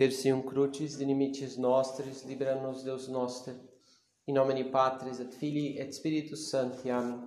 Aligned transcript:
Tertium 0.00 0.40
crucis 0.40 0.94
limites 0.94 1.58
nostris, 1.58 2.24
libera-nos 2.24 2.82
Deus 2.82 3.06
noster. 3.06 3.54
In 4.26 4.32
nomine 4.32 4.70
Patris 4.70 5.20
et 5.20 5.30
Filii 5.34 5.78
et 5.78 5.92
Spiritus 5.92 6.48
Sancti. 6.48 6.88
Amém. 6.88 7.20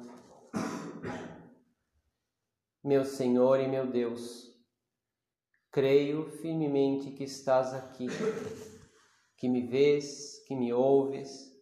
Meu 2.83 3.05
Senhor 3.05 3.59
e 3.59 3.67
meu 3.67 3.85
Deus, 3.85 4.51
creio 5.71 6.25
firmemente 6.41 7.11
que 7.11 7.25
estás 7.25 7.75
aqui, 7.75 8.07
que 9.37 9.47
me 9.47 9.67
vês, 9.67 10.39
que 10.47 10.55
me 10.55 10.73
ouves. 10.73 11.55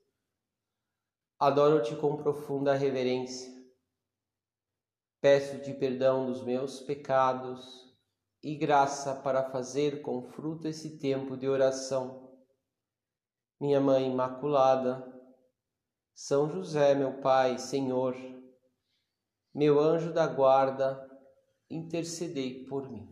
Adoro-te 1.37 1.93
com 1.97 2.15
profunda 2.15 2.73
reverência. 2.73 3.51
Peço-te 5.19 5.73
perdão 5.73 6.25
dos 6.25 6.41
meus 6.41 6.79
pecados 6.79 7.90
e 8.43 8.55
graça 8.55 9.13
para 9.13 9.49
fazer 9.51 10.01
com 10.01 10.23
fruto 10.23 10.67
esse 10.67 10.97
tempo 10.97 11.37
de 11.37 11.47
oração. 11.47 12.29
Minha 13.59 13.79
Mãe 13.79 14.09
Imaculada, 14.09 15.05
São 16.15 16.49
José, 16.49 16.95
meu 16.95 17.21
Pai, 17.21 17.59
Senhor, 17.59 18.15
meu 19.53 19.79
anjo 19.79 20.11
da 20.11 20.25
guarda, 20.25 21.07
intercedei 21.69 22.65
por 22.65 22.89
mim. 22.89 23.07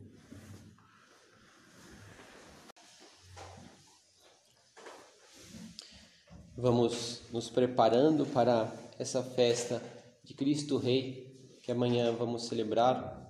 Vamos 6.58 7.22
nos 7.32 7.50
preparando 7.50 8.26
para 8.26 8.70
essa 8.98 9.24
festa 9.24 9.82
de 10.24 10.34
Cristo 10.34 10.78
Rei 10.78 11.58
que 11.62 11.72
amanhã 11.72 12.12
vamos 12.12 12.48
celebrar 12.48 13.29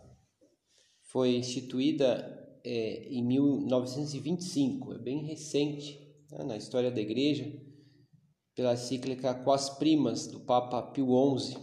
foi 1.09 1.35
instituída 1.35 2.37
é, 2.63 3.07
em 3.09 3.23
1925, 3.23 4.93
é 4.93 4.97
bem 4.99 5.23
recente 5.25 5.99
né, 6.31 6.43
na 6.43 6.55
história 6.55 6.91
da 6.91 7.01
Igreja, 7.01 7.51
pela 8.55 8.77
cíclica 8.77 9.33
Quas 9.33 9.71
Primas 9.71 10.27
do 10.27 10.39
Papa 10.41 10.81
Pio 10.83 11.39
XI, 11.39 11.57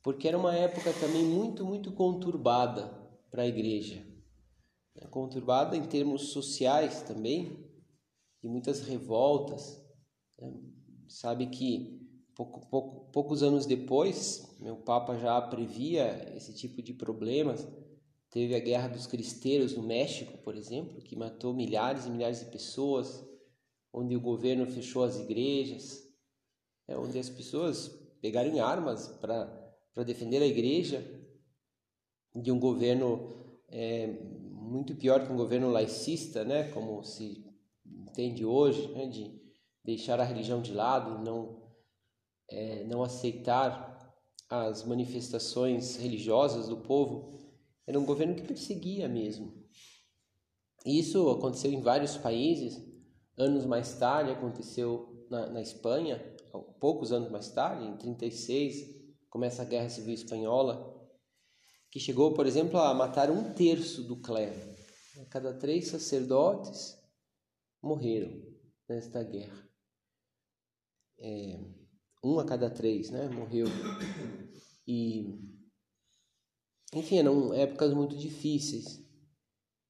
porque 0.00 0.28
era 0.28 0.38
uma 0.38 0.54
época 0.54 0.92
também 0.92 1.24
muito, 1.24 1.64
muito 1.64 1.90
conturbada 1.92 2.86
para 3.32 3.42
a 3.42 3.48
Igreja, 3.48 4.06
né, 4.94 5.08
conturbada 5.10 5.76
em 5.76 5.84
termos 5.84 6.28
sociais 6.28 7.02
também, 7.02 7.68
e 8.44 8.48
muitas 8.48 8.82
revoltas. 8.82 9.82
Né. 10.38 10.54
Sabe 11.08 11.46
que 11.46 12.00
pouco, 12.36 12.64
pouco, 12.68 13.10
poucos 13.10 13.42
anos 13.42 13.66
depois, 13.66 14.56
meu 14.60 14.76
Papa 14.76 15.18
já 15.18 15.40
previa 15.42 16.32
esse 16.36 16.54
tipo 16.54 16.80
de 16.80 16.92
problemas 16.92 17.66
Teve 18.34 18.56
a 18.56 18.58
Guerra 18.58 18.88
dos 18.88 19.06
Cristeiros 19.06 19.76
no 19.76 19.82
México, 19.84 20.36
por 20.38 20.56
exemplo, 20.56 21.00
que 21.00 21.14
matou 21.14 21.54
milhares 21.54 22.04
e 22.04 22.10
milhares 22.10 22.40
de 22.40 22.46
pessoas, 22.46 23.24
onde 23.92 24.16
o 24.16 24.20
governo 24.20 24.66
fechou 24.66 25.04
as 25.04 25.16
igrejas, 25.20 26.02
é, 26.88 26.98
onde 26.98 27.16
as 27.16 27.30
pessoas 27.30 27.86
pegaram 28.20 28.60
armas 28.60 29.06
para 29.20 30.02
defender 30.04 30.42
a 30.42 30.46
igreja 30.46 31.00
de 32.34 32.50
um 32.50 32.58
governo 32.58 33.62
é, 33.68 34.08
muito 34.50 34.96
pior 34.96 35.24
que 35.24 35.32
um 35.32 35.36
governo 35.36 35.70
laicista, 35.70 36.44
né, 36.44 36.72
como 36.72 37.04
se 37.04 37.46
entende 37.86 38.44
hoje, 38.44 38.88
né, 38.88 39.06
de 39.06 39.40
deixar 39.84 40.18
a 40.18 40.24
religião 40.24 40.60
de 40.60 40.72
lado, 40.72 41.22
não 41.24 41.62
é, 42.50 42.82
não 42.82 43.04
aceitar 43.04 43.94
as 44.50 44.84
manifestações 44.84 45.94
religiosas 45.94 46.68
do 46.68 46.78
povo. 46.78 47.43
Era 47.86 47.98
um 47.98 48.04
governo 48.04 48.34
que 48.34 48.42
perseguia 48.42 49.08
mesmo. 49.08 49.52
Isso 50.84 51.28
aconteceu 51.30 51.72
em 51.72 51.80
vários 51.80 52.16
países. 52.16 52.82
Anos 53.36 53.64
mais 53.64 53.94
tarde 53.94 54.30
aconteceu 54.30 55.26
na, 55.30 55.46
na 55.48 55.60
Espanha, 55.60 56.18
poucos 56.80 57.12
anos 57.12 57.30
mais 57.30 57.50
tarde, 57.50 57.86
em 57.86 57.96
36, 57.96 58.94
começa 59.28 59.62
a 59.62 59.64
Guerra 59.64 59.88
Civil 59.88 60.14
Espanhola, 60.14 60.94
que 61.90 61.98
chegou, 61.98 62.34
por 62.34 62.46
exemplo, 62.46 62.78
a 62.78 62.94
matar 62.94 63.30
um 63.30 63.52
terço 63.54 64.02
do 64.04 64.20
clero. 64.20 64.74
Cada 65.30 65.54
três 65.54 65.88
sacerdotes 65.88 66.96
morreram 67.82 68.30
nesta 68.88 69.22
guerra. 69.22 69.68
É, 71.18 71.58
um 72.22 72.38
a 72.38 72.44
cada 72.44 72.68
três, 72.68 73.10
né, 73.10 73.28
morreu. 73.28 73.66
E 74.86 75.53
enfim, 76.94 77.18
eram 77.18 77.52
épocas 77.52 77.92
muito 77.92 78.16
difíceis. 78.16 79.02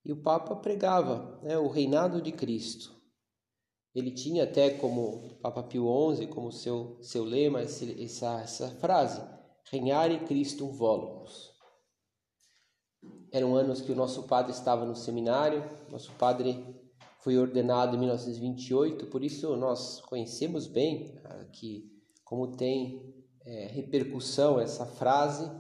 E 0.05 0.13
o 0.13 0.23
Papa 0.23 0.57
pregava 0.57 1.41
né, 1.43 1.59
o 1.59 1.69
reinado 1.69 2.21
de 2.21 2.33
Cristo. 2.33 2.95
Ele 3.95 4.11
tinha 4.11 4.45
até 4.45 4.71
como 4.71 5.39
Papa 5.41 5.63
Pio 5.63 5.87
XI, 6.15 6.27
como 6.27 6.51
seu, 6.51 6.99
seu 7.01 7.25
lema, 7.25 7.61
essa, 7.61 8.41
essa 8.41 8.71
frase, 8.81 9.23
Regnare 9.71 10.25
Christum 10.27 10.73
volumus. 10.73 11.53
Eram 13.33 13.55
anos 13.55 13.81
que 13.81 13.93
o 13.93 13.97
nosso 13.97 14.25
padre 14.25 14.53
estava 14.53 14.85
no 14.85 14.97
seminário, 14.97 15.65
nosso 15.91 16.13
padre 16.13 16.65
foi 17.21 17.39
ordenado 17.39 17.97
em 17.97 17.99
1928, 18.01 19.07
por 19.07 19.25
isso 19.25 19.57
nós 19.57 20.01
conhecemos 20.03 20.67
bem 20.67 21.19
que 21.53 21.91
como 22.23 22.57
tem 22.57 23.15
é, 23.45 23.67
repercussão 23.67 24.61
essa 24.61 24.85
frase 24.85 25.51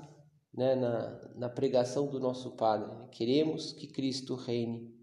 né, 0.56 0.74
na, 0.74 1.34
na 1.34 1.48
pregação 1.48 2.06
do 2.06 2.20
nosso 2.20 2.52
Padre. 2.52 3.08
Queremos 3.10 3.72
que 3.72 3.86
Cristo 3.86 4.34
reine. 4.34 4.94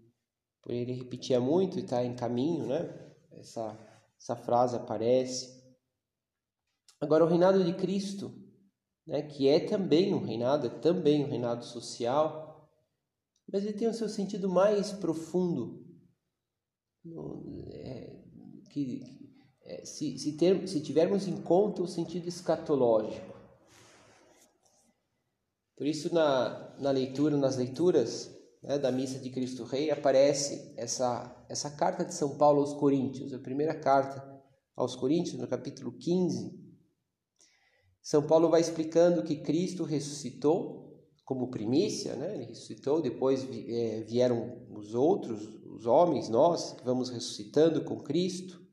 Por 0.62 0.72
ele 0.72 0.92
repetia 0.92 1.40
muito 1.40 1.78
e 1.78 1.82
está 1.82 2.04
em 2.04 2.14
caminho, 2.14 2.66
né? 2.66 3.12
Essa, 3.32 3.76
essa 4.18 4.36
frase 4.36 4.76
aparece. 4.76 5.60
Agora, 7.00 7.24
o 7.24 7.28
reinado 7.28 7.64
de 7.64 7.74
Cristo, 7.74 8.32
né, 9.04 9.22
que 9.22 9.48
é 9.48 9.58
também 9.58 10.14
um 10.14 10.24
reinado, 10.24 10.68
é 10.68 10.70
também 10.70 11.24
um 11.24 11.28
reinado 11.28 11.64
social, 11.64 12.70
mas 13.50 13.64
ele 13.64 13.72
tem 13.72 13.88
o 13.88 13.94
seu 13.94 14.08
sentido 14.08 14.48
mais 14.48 14.92
profundo, 14.92 15.84
é, 17.72 18.22
que, 18.70 19.02
é, 19.64 19.84
se, 19.84 20.16
se, 20.16 20.36
ter, 20.36 20.68
se 20.68 20.80
tivermos 20.80 21.26
em 21.26 21.42
conta 21.42 21.82
o 21.82 21.88
sentido 21.88 22.28
escatológico. 22.28 23.31
Por 25.82 25.88
isso, 25.88 26.14
na, 26.14 26.76
na 26.78 26.92
leitura, 26.92 27.36
nas 27.36 27.56
leituras 27.56 28.32
né, 28.62 28.78
da 28.78 28.92
missa 28.92 29.18
de 29.18 29.28
Cristo 29.30 29.64
Rei, 29.64 29.90
aparece 29.90 30.72
essa, 30.76 31.44
essa 31.48 31.72
carta 31.72 32.04
de 32.04 32.14
São 32.14 32.38
Paulo 32.38 32.60
aos 32.60 32.72
Coríntios, 32.72 33.34
a 33.34 33.38
primeira 33.40 33.74
carta 33.74 34.24
aos 34.76 34.94
Coríntios, 34.94 35.40
no 35.40 35.48
capítulo 35.48 35.90
15. 35.98 36.56
São 38.00 38.24
Paulo 38.24 38.48
vai 38.48 38.60
explicando 38.60 39.24
que 39.24 39.42
Cristo 39.42 39.82
ressuscitou 39.82 41.04
como 41.24 41.50
primícia, 41.50 42.14
né? 42.14 42.32
ele 42.32 42.44
ressuscitou, 42.44 43.02
depois 43.02 43.42
é, 43.42 44.04
vieram 44.04 44.64
os 44.70 44.94
outros, 44.94 45.42
os 45.64 45.84
homens, 45.84 46.28
nós, 46.28 46.74
que 46.74 46.84
vamos 46.84 47.10
ressuscitando 47.10 47.82
com 47.82 47.98
Cristo, 48.04 48.64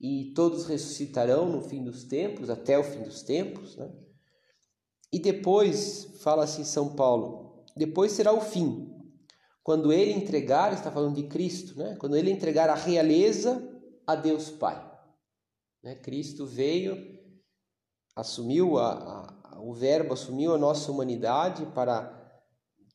e 0.00 0.32
todos 0.34 0.64
ressuscitarão 0.64 1.52
no 1.52 1.60
fim 1.60 1.84
dos 1.84 2.04
tempos, 2.04 2.48
até 2.48 2.78
o 2.78 2.82
fim 2.82 3.02
dos 3.02 3.22
tempos. 3.22 3.76
Né? 3.76 3.92
E 5.12 5.18
depois, 5.18 6.20
fala 6.22 6.44
assim 6.44 6.64
São 6.64 6.94
Paulo, 6.94 7.64
depois 7.76 8.12
será 8.12 8.32
o 8.32 8.40
fim. 8.40 8.90
Quando 9.62 9.92
ele 9.92 10.12
entregar, 10.12 10.72
está 10.72 10.90
falando 10.90 11.16
de 11.16 11.24
Cristo, 11.24 11.78
né? 11.78 11.96
Quando 11.98 12.16
ele 12.16 12.30
entregar 12.30 12.68
a 12.68 12.74
realeza 12.74 13.62
a 14.06 14.14
Deus 14.14 14.50
Pai. 14.50 14.92
Né? 15.82 15.94
Cristo 15.96 16.46
veio, 16.46 16.96
assumiu 18.14 18.78
a, 18.78 18.92
a, 19.42 19.60
o 19.62 19.72
Verbo, 19.72 20.12
assumiu 20.12 20.54
a 20.54 20.58
nossa 20.58 20.92
humanidade 20.92 21.64
para 21.74 22.20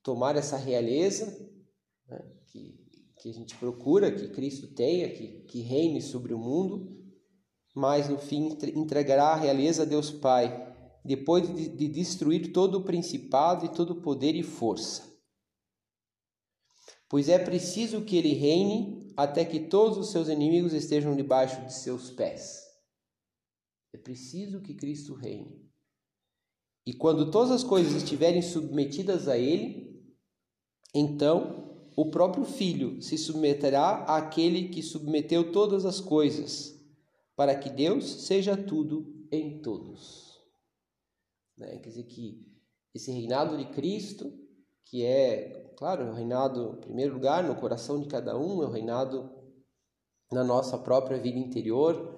tomar 0.04 0.36
essa 0.36 0.58
realeza 0.58 1.26
né? 2.08 2.20
que, 2.48 2.88
que 3.20 3.30
a 3.30 3.34
gente 3.34 3.56
procura, 3.58 4.12
que 4.12 4.30
Cristo 4.30 4.74
tenha, 4.74 5.12
que, 5.12 5.42
que 5.44 5.62
reine 5.62 6.02
sobre 6.02 6.34
o 6.34 6.40
mundo, 6.40 6.96
mas 7.76 8.10
no 8.10 8.18
fim 8.18 8.58
entregará 8.76 9.30
a 9.30 9.36
realeza 9.36 9.84
a 9.84 9.86
Deus 9.86 10.12
Pai 10.12 10.69
depois 11.04 11.54
de, 11.54 11.70
de 11.70 11.88
destruir 11.88 12.52
todo 12.52 12.80
o 12.80 12.84
principado 12.84 13.66
e 13.66 13.74
todo 13.74 13.92
o 13.92 14.02
poder 14.02 14.36
e 14.36 14.44
força. 14.44 15.10
Pois 17.08 17.28
é 17.28 17.40
preciso 17.40 18.02
que 18.02 18.18
ele 18.18 18.34
reine 18.34 19.12
até 19.18 19.44
que 19.44 19.60
todos 19.60 19.98
os 19.98 20.12
seus 20.12 20.30
inimigos 20.30 20.74
estejam 20.74 21.16
debaixo 21.16 21.66
de 21.66 21.74
seus 21.74 22.12
pés. 22.12 22.64
É 23.94 23.98
preciso 23.98 24.62
que 24.62 24.76
Cristo 24.76 25.14
reine. 25.14 25.68
E 26.86 26.94
quando 26.94 27.32
todas 27.32 27.52
as 27.52 27.64
coisas 27.64 27.94
estiverem 27.94 28.42
submetidas 28.42 29.28
a 29.28 29.38
ele, 29.38 29.90
então 30.94 31.92
o 31.96 32.10
próprio 32.10 32.46
Filho 32.46 33.02
se 33.02 33.18
submeterá 33.18 34.06
àquele 34.06 34.70
que 34.70 34.82
submeteu 34.82 35.52
todas 35.52 35.86
as 35.86 36.00
coisas, 36.00 36.80
para 37.36 37.56
que 37.56 37.70
Deus 37.70 38.26
seja 38.26 38.56
tudo 38.56 39.28
em 39.32 39.62
todos. 39.62 40.29
Né? 41.60 41.78
Quer 41.78 41.90
dizer 41.90 42.04
que 42.04 42.48
esse 42.96 43.12
reinado 43.12 43.58
de 43.58 43.66
Cristo, 43.72 44.32
que 44.86 45.06
é, 45.06 45.74
claro, 45.78 46.04
é 46.04 46.10
o 46.10 46.14
reinado, 46.14 46.78
em 46.78 46.82
primeiro 46.82 47.14
lugar, 47.14 47.44
no 47.44 47.56
coração 47.56 48.00
de 48.00 48.08
cada 48.08 48.38
um, 48.38 48.64
é 48.64 48.66
o 48.66 48.72
reinado 48.72 49.30
na 50.32 50.44
nossa 50.44 50.78
própria 50.78 51.20
vida 51.20 51.38
interior, 51.38 52.18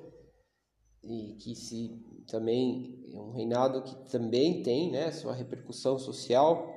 e 1.04 1.36
que 1.36 1.56
se 1.56 2.00
também 2.28 3.04
é 3.12 3.20
um 3.20 3.32
reinado 3.32 3.82
que 3.82 3.96
também 4.12 4.62
tem 4.62 4.92
né, 4.92 5.12
sua 5.12 5.34
repercussão 5.34 5.98
social 5.98 6.72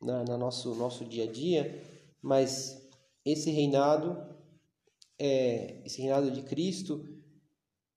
na, 0.00 0.22
na 0.24 0.36
nosso, 0.36 0.74
nosso 0.74 1.04
dia 1.04 1.24
a 1.24 1.32
dia, 1.32 1.82
mas 2.20 2.88
esse 3.24 3.50
reinado, 3.50 4.16
é, 5.18 5.82
esse 5.84 6.00
reinado 6.00 6.30
de 6.30 6.42
Cristo 6.42 7.02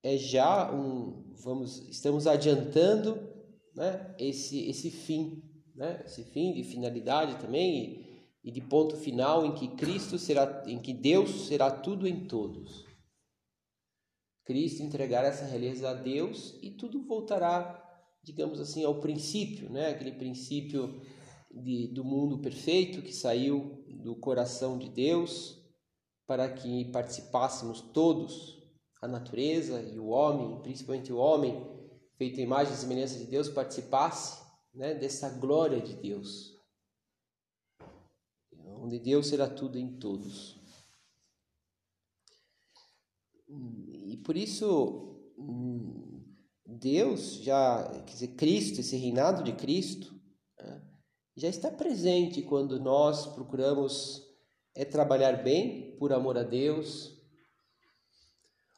é 0.02 0.16
já 0.16 0.74
um, 0.74 1.34
vamos, 1.44 1.80
estamos 1.90 2.26
adiantando 2.28 3.37
né, 3.78 4.16
esse, 4.18 4.68
esse 4.68 4.90
fim, 4.90 5.44
né, 5.76 6.02
esse 6.04 6.24
fim 6.24 6.52
de 6.52 6.64
finalidade 6.64 7.40
também 7.40 8.02
e, 8.44 8.50
e 8.50 8.52
de 8.52 8.60
ponto 8.60 8.98
final 8.98 9.46
em 9.46 9.54
que 9.54 9.68
Cristo 9.76 10.18
será, 10.18 10.64
em 10.66 10.80
que 10.80 10.94
Deus 10.94 11.48
será 11.48 11.70
tudo 11.70 12.08
em 12.08 12.28
todos. 12.28 12.86
Cristo 14.44 14.82
entregar 14.82 15.24
essa 15.24 15.46
realeza 15.46 15.90
a 15.90 15.94
Deus 15.94 16.58
e 16.62 16.72
tudo 16.72 17.06
voltará, 17.06 17.84
digamos 18.24 18.60
assim, 18.60 18.84
ao 18.84 19.00
princípio, 19.00 19.70
né? 19.70 19.90
aquele 19.90 20.14
princípio 20.14 21.00
de, 21.52 21.88
do 21.90 22.04
mundo 22.04 22.40
perfeito 22.40 23.02
que 23.02 23.14
saiu 23.14 23.84
do 24.04 24.16
coração 24.16 24.78
de 24.78 24.90
Deus 24.90 25.62
para 26.26 26.50
que 26.52 26.86
participássemos 26.86 27.82
todos, 27.82 28.58
a 29.02 29.08
natureza 29.08 29.82
e 29.82 30.00
o 30.00 30.08
homem, 30.08 30.62
principalmente 30.62 31.14
o 31.14 31.18
homem, 31.18 31.77
feito 32.18 32.40
em 32.40 32.44
imagem 32.44 32.74
e 32.74 32.78
semelhança 32.78 33.18
de 33.18 33.26
Deus, 33.26 33.48
participasse 33.48 34.44
né, 34.74 34.94
dessa 34.96 35.30
glória 35.30 35.80
de 35.80 35.96
Deus, 35.96 36.56
onde 38.60 39.00
Deus 39.00 39.28
será 39.28 39.48
tudo 39.48 39.78
em 39.78 39.98
todos. 39.98 40.60
E 43.48 44.18
por 44.18 44.36
isso, 44.36 45.22
Deus 46.66 47.36
já, 47.44 47.88
quer 48.06 48.14
dizer, 48.14 48.36
Cristo, 48.36 48.82
esse 48.82 48.98
reinado 48.98 49.44
de 49.44 49.54
Cristo, 49.54 50.14
né, 50.60 50.82
já 51.36 51.48
está 51.48 51.72
presente 51.72 52.42
quando 52.42 52.80
nós 52.80 53.28
procuramos 53.28 54.28
é 54.78 54.86
trabalhar 54.86 55.44
bem 55.44 55.98
por 55.98 56.14
amor 56.14 56.38
a 56.38 56.44
Deus. 56.44 57.18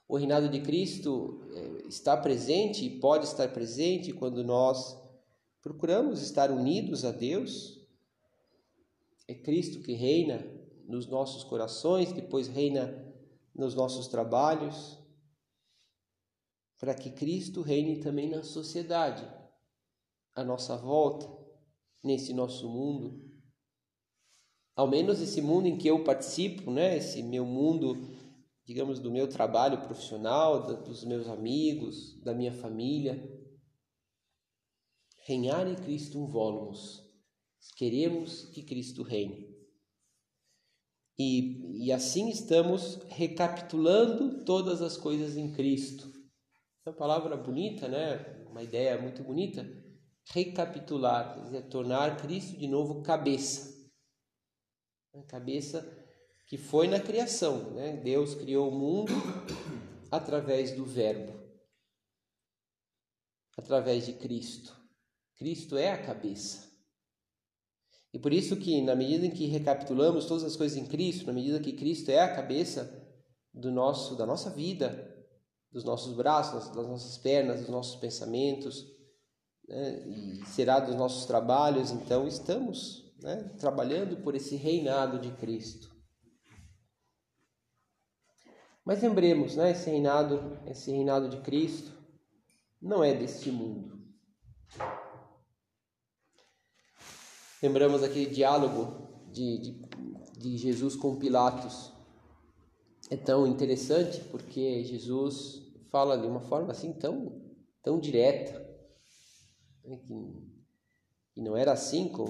O 0.07 0.15
reinado 0.15 0.47
de 0.47 0.62
Cristo 0.62 1.38
está 1.89 2.15
presente 2.15 2.86
e 2.86 3.00
pode 3.00 3.25
estar 3.25 3.51
presente 3.51 4.13
quando 4.13 4.44
nós 4.44 4.95
procuramos 5.62 6.21
estar 6.21 6.51
unidos 6.51 7.03
a 7.03 7.12
Deus. 7.12 7.80
É 9.27 9.33
Cristo 9.33 9.81
que 9.81 9.94
reina 9.94 10.45
nos 10.88 11.07
nossos 11.07 11.44
corações, 11.44 12.12
depois 12.12 12.47
reina 12.47 13.06
nos 13.53 13.74
nossos 13.74 14.07
trabalhos, 14.07 14.97
para 16.80 16.94
que 16.94 17.09
Cristo 17.09 17.62
reine 17.62 17.97
também 17.97 18.30
na 18.30 18.44
sociedade, 18.44 19.27
à 20.36 20.44
nossa 20.44 20.77
volta, 20.77 21.27
nesse 22.03 22.33
nosso 22.33 22.69
mundo. 22.69 23.27
Ao 24.75 24.88
menos 24.88 25.19
esse 25.19 25.41
mundo 25.41 25.68
em 25.68 25.77
que 25.77 25.88
eu 25.88 26.03
participo, 26.03 26.71
né? 26.71 26.97
esse 26.97 27.21
meu 27.21 27.45
mundo, 27.45 27.97
digamos, 28.69 29.00
do 29.00 29.10
meu 29.10 29.27
trabalho 29.27 29.81
profissional, 29.81 30.62
dos 30.83 31.04
meus 31.04 31.27
amigos, 31.27 32.21
da 32.21 32.36
minha 32.36 32.54
família. 32.54 33.19
Reinar 35.25 35.68
em 35.68 35.74
Cristo 35.74 36.19
um 36.19 36.27
volumus. 36.27 37.04
Queremos 37.75 38.44
que 38.50 38.62
Cristo 38.62 39.01
reine. 39.01 39.57
E, 41.18 41.83
e 41.83 41.92
assim 41.92 42.30
estamos 42.30 43.01
recapitulando 43.07 44.45
todas 44.45 44.83
as 44.83 44.95
coisas 44.95 45.36
em 45.36 45.51
Cristo. 45.51 46.07
É 46.86 46.92
uma 46.92 46.95
palavra 46.95 47.36
bonita, 47.36 47.88
né? 47.88 48.45
Uma 48.51 48.62
ideia 48.62 49.01
muito 49.01 49.24
bonita. 49.24 49.68
Recapitular, 50.31 51.33
quer 51.33 51.42
dizer, 51.42 51.69
tornar 51.69 52.18
Cristo 52.18 52.56
de 52.56 52.68
novo 52.68 53.01
cabeça. 53.01 53.75
A 55.15 55.24
cabeça 55.24 55.99
que 56.50 56.57
foi 56.57 56.88
na 56.88 57.00
criação, 57.00 57.75
né? 57.75 57.96
Deus 57.98 58.34
criou 58.34 58.69
o 58.69 58.72
mundo 58.72 59.13
através 60.10 60.72
do 60.72 60.84
Verbo, 60.84 61.40
através 63.56 64.07
de 64.07 64.13
Cristo. 64.13 64.75
Cristo 65.38 65.78
é 65.78 65.92
a 65.92 66.04
cabeça. 66.04 66.68
E 68.12 68.18
por 68.18 68.34
isso 68.34 68.57
que, 68.57 68.81
na 68.81 68.96
medida 68.96 69.28
em 69.28 69.30
que 69.30 69.46
recapitulamos 69.46 70.25
todas 70.25 70.44
as 70.44 70.56
coisas 70.56 70.75
em 70.75 70.88
Cristo, 70.88 71.28
na 71.28 71.34
medida 71.34 71.60
que 71.60 71.74
Cristo 71.74 72.10
é 72.10 72.19
a 72.19 72.36
cabeça 72.36 72.92
do 73.54 73.69
nosso, 73.69 74.16
da 74.16 74.25
nossa 74.25 74.50
vida, 74.50 75.07
dos 75.72 75.84
nossos 75.84 76.16
braços, 76.16 76.75
das 76.75 76.88
nossas 76.88 77.16
pernas, 77.19 77.60
dos 77.60 77.69
nossos 77.69 77.96
pensamentos, 77.98 78.88
né, 79.68 80.04
e 80.07 80.46
será 80.48 80.80
dos 80.80 80.96
nossos 80.96 81.28
trabalhos, 81.28 81.92
então 81.92 82.28
estamos 82.28 83.13
né, 83.22 83.54
trabalhando 83.60 84.18
por 84.24 84.34
esse 84.34 84.56
reinado 84.56 85.19
de 85.19 85.30
Cristo. 85.34 85.99
Mas 88.89 89.03
lembremos, 89.03 89.56
né, 89.56 89.69
esse 89.69 89.88
reinado, 89.88 90.57
esse 90.65 90.89
reinado 90.89 91.30
de 91.30 91.38
Cristo 91.41 91.95
não 92.81 93.03
é 93.03 93.13
deste 93.13 93.51
mundo. 93.51 94.01
Lembramos 97.62 98.01
aquele 98.01 98.25
diálogo 98.25 99.27
de, 99.31 99.59
de, 99.59 99.81
de 100.39 100.57
Jesus 100.57 100.95
com 100.95 101.19
Pilatos. 101.19 101.94
É 103.12 103.15
tão 103.15 103.45
interessante 103.45 104.21
porque 104.31 104.83
Jesus 104.83 105.71
fala 105.91 106.18
de 106.18 106.25
uma 106.25 106.41
forma 106.41 106.71
assim 106.71 106.91
tão, 106.91 107.39
tão 107.83 108.00
direta, 108.00 108.59
né, 109.86 109.97
que, 109.97 110.15
que 111.36 111.41
não 111.44 111.56
era 111.56 111.74
assim, 111.74 112.07
com, 112.07 112.25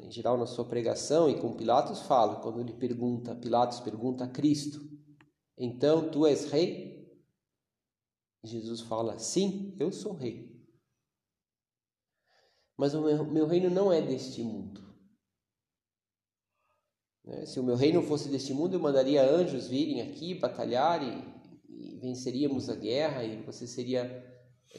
em 0.00 0.12
geral, 0.12 0.38
na 0.38 0.46
sua 0.46 0.64
pregação, 0.64 1.28
e 1.28 1.40
com 1.40 1.56
Pilatos 1.56 2.02
fala, 2.02 2.36
quando 2.36 2.60
ele 2.60 2.72
pergunta, 2.72 3.34
Pilatos 3.34 3.80
pergunta 3.80 4.22
a 4.22 4.28
Cristo, 4.28 4.93
então 5.56 6.10
tu 6.10 6.26
és 6.26 6.50
rei? 6.50 6.94
Jesus 8.42 8.80
fala, 8.82 9.18
sim, 9.18 9.76
eu 9.80 9.90
sou 9.90 10.12
rei. 10.12 10.54
Mas 12.76 12.94
o 12.94 13.00
meu, 13.00 13.24
meu 13.24 13.46
reino 13.46 13.70
não 13.70 13.92
é 13.92 14.02
deste 14.02 14.42
mundo. 14.42 14.82
Né? 17.24 17.46
Se 17.46 17.58
o 17.58 17.62
meu 17.62 17.76
reino 17.76 18.02
fosse 18.02 18.28
deste 18.28 18.52
mundo, 18.52 18.74
eu 18.74 18.80
mandaria 18.80 19.28
anjos 19.28 19.68
virem 19.68 20.02
aqui 20.02 20.34
batalhar 20.34 21.02
e, 21.02 21.94
e 21.94 21.98
venceríamos 22.00 22.68
a 22.68 22.74
guerra 22.74 23.24
e 23.24 23.42
você 23.42 23.66
seria 23.66 24.22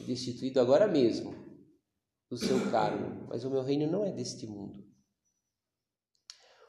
destituído 0.06 0.60
agora 0.60 0.86
mesmo 0.86 1.34
do 2.30 2.36
seu 2.36 2.70
cargo. 2.70 3.26
Mas 3.28 3.44
o 3.44 3.50
meu 3.50 3.62
reino 3.62 3.90
não 3.90 4.04
é 4.04 4.12
deste 4.12 4.46
mundo. 4.46 4.84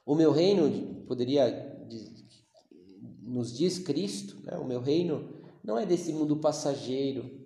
O 0.06 0.16
meu 0.16 0.32
reino, 0.32 1.06
poderia, 1.06 1.67
nos 3.28 3.56
diz 3.56 3.78
Cristo, 3.78 4.42
né? 4.44 4.58
o 4.58 4.66
meu 4.66 4.80
reino 4.80 5.42
não 5.64 5.78
é 5.78 5.86
desse 5.86 6.14
mundo 6.14 6.38
passageiro, 6.38 7.46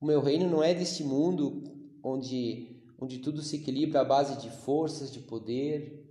o 0.00 0.06
meu 0.06 0.20
reino 0.22 0.48
não 0.48 0.62
é 0.62 0.74
deste 0.74 1.04
mundo 1.04 1.62
onde, 2.02 2.82
onde 2.98 3.18
tudo 3.18 3.42
se 3.42 3.56
equilibra 3.56 4.00
à 4.00 4.04
base 4.04 4.40
de 4.40 4.50
forças, 4.50 5.12
de 5.12 5.20
poder. 5.20 6.08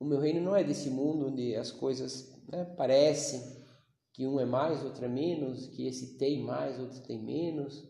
O 0.00 0.04
meu 0.04 0.18
reino 0.18 0.40
não 0.40 0.56
é 0.56 0.64
desse 0.64 0.90
mundo 0.90 1.28
onde 1.28 1.54
as 1.54 1.70
coisas 1.70 2.36
né, 2.48 2.64
parecem 2.64 3.64
que 4.12 4.26
um 4.26 4.40
é 4.40 4.44
mais, 4.44 4.82
outro 4.82 5.04
é 5.04 5.08
menos, 5.08 5.68
que 5.68 5.86
esse 5.86 6.18
tem 6.18 6.42
mais, 6.42 6.80
outro 6.80 7.00
tem 7.02 7.22
menos, 7.22 7.88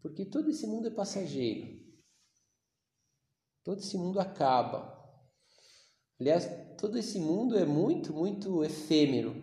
porque 0.00 0.24
todo 0.24 0.48
esse 0.48 0.64
mundo 0.64 0.86
é 0.86 0.90
passageiro. 0.90 1.80
Todo 3.64 3.80
esse 3.80 3.98
mundo 3.98 4.20
acaba. 4.20 4.99
Aliás, 6.20 6.48
todo 6.76 6.98
esse 6.98 7.18
mundo 7.18 7.58
é 7.58 7.64
muito, 7.64 8.12
muito 8.12 8.62
efêmero. 8.62 9.34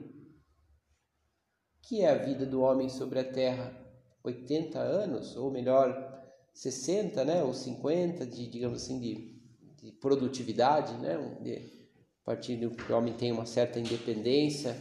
Que 1.81 2.01
é 2.01 2.10
a 2.12 2.17
vida 2.17 2.46
do 2.46 2.62
homem 2.62 2.88
sobre 2.88 3.19
a 3.19 3.24
terra? 3.24 3.75
80 4.24 4.77
anos, 4.77 5.36
ou 5.36 5.50
melhor, 5.50 5.91
60, 6.53 7.24
né, 7.24 7.43
ou 7.43 7.53
50 7.53 8.25
de, 8.25 8.48
digamos 8.48 8.84
assim, 8.84 9.00
de, 9.00 9.41
de 9.81 9.91
produtividade, 9.93 10.93
né, 10.98 11.17
de, 11.41 11.55
a 12.22 12.25
partir 12.25 12.57
do 12.57 12.72
que 12.72 12.91
o 12.91 12.98
homem 12.98 13.15
tem 13.15 13.31
uma 13.31 13.46
certa 13.46 13.79
independência, 13.79 14.75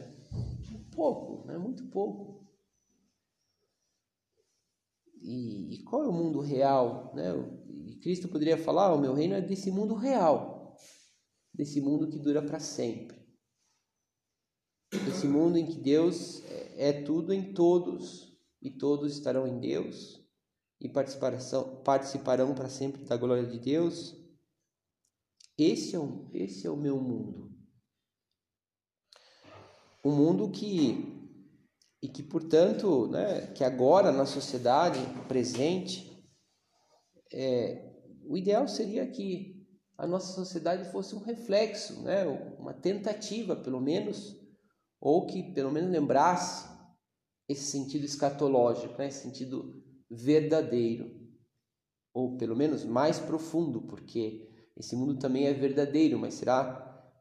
pouco, 0.91 1.47
né, 1.47 1.57
muito 1.57 1.85
pouco. 1.85 2.45
E, 5.23 5.75
e 5.75 5.83
qual 5.85 6.05
é 6.05 6.09
o 6.09 6.13
mundo 6.13 6.41
real, 6.41 7.13
né? 7.15 7.33
E 7.87 7.97
Cristo 7.97 8.29
poderia 8.29 8.57
falar: 8.57 8.95
o 8.95 9.01
meu 9.01 9.13
reino 9.13 9.35
é 9.35 9.41
desse 9.41 9.73
mundo 9.73 9.95
real, 9.95 10.56
desse 11.57 11.81
mundo 11.81 12.09
que 12.09 12.19
dura 12.19 12.43
para 12.43 12.61
sempre. 12.61 13.25
Esse 14.93 15.27
mundo 15.27 15.57
em 15.57 15.67
que 15.67 15.79
Deus 15.79 16.45
é, 16.45 16.91
é 16.91 17.03
tudo 17.03 17.33
em 17.33 17.53
todos 17.55 18.37
e 18.63 18.71
todos 18.71 19.13
estarão 19.13 19.47
em 19.47 19.59
Deus. 19.59 20.25
e 20.79 20.91
participarão 20.91 22.55
para 22.55 22.69
sempre 22.69 23.03
da 23.05 23.17
glória 23.17 23.47
de 23.47 23.59
Deus. 23.59 24.15
Esse 25.57 25.97
é 25.97 25.99
o, 25.99 26.31
esse 26.35 26.67
é 26.67 26.71
o 26.71 26.77
meu 26.77 27.01
mundo. 27.01 27.51
Um 30.05 30.15
mundo 30.15 30.51
que 30.51 31.17
e 32.03 32.09
que 32.09 32.23
portanto, 32.23 33.09
né, 33.09 33.47
que 33.53 33.65
agora 33.65 34.13
na 34.13 34.27
sociedade 34.27 35.01
presente, 35.27 36.23
é, 37.33 37.91
o 38.29 38.37
ideal 38.37 38.69
seria 38.69 39.11
que 39.11 39.56
a 39.99 40.07
nossa 40.07 40.35
sociedade 40.35 40.91
fosse 40.91 41.15
um 41.15 41.21
reflexo, 41.21 42.03
né, 42.03 42.27
uma 42.59 42.75
tentativa, 42.75 43.57
pelo 43.57 43.81
menos, 43.81 44.37
ou 45.01 45.27
que 45.27 45.43
pelo 45.53 45.71
menos 45.71 45.91
lembrasse 45.91 46.69
esse 47.49 47.71
sentido 47.71 48.05
escatológico, 48.05 48.99
né, 48.99 49.09
esse 49.09 49.23
sentido 49.23 49.83
verdadeiro, 50.11 51.11
ou 52.13 52.37
pelo 52.37 52.57
menos 52.57 52.85
mais 52.85 53.19
profundo, 53.19 53.83
porque 53.83 54.49
esse 54.77 54.95
mundo 54.95 55.19
também 55.19 55.47
é 55.47 55.55
verdadeiro, 55.55 56.19
mas 56.19 56.35
será, 56.35 56.65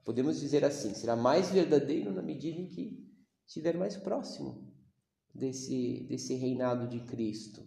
podemos 0.03 0.39
dizer 0.39 0.65
assim, 0.65 0.93
será 0.93 1.15
mais 1.15 1.51
verdadeiro 1.51 2.13
na 2.13 2.21
medida 2.21 2.59
em 2.59 2.67
que 2.67 3.05
estiver 3.45 3.77
mais 3.77 3.95
próximo 3.95 4.73
desse, 5.33 6.05
desse 6.09 6.33
reinado 6.35 6.87
de 6.87 6.99
Cristo. 7.01 7.65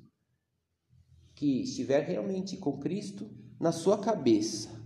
Que 1.34 1.62
estiver 1.62 2.00
realmente 2.00 2.56
com 2.56 2.78
Cristo 2.78 3.30
na 3.60 3.72
sua 3.72 3.98
cabeça. 4.00 4.77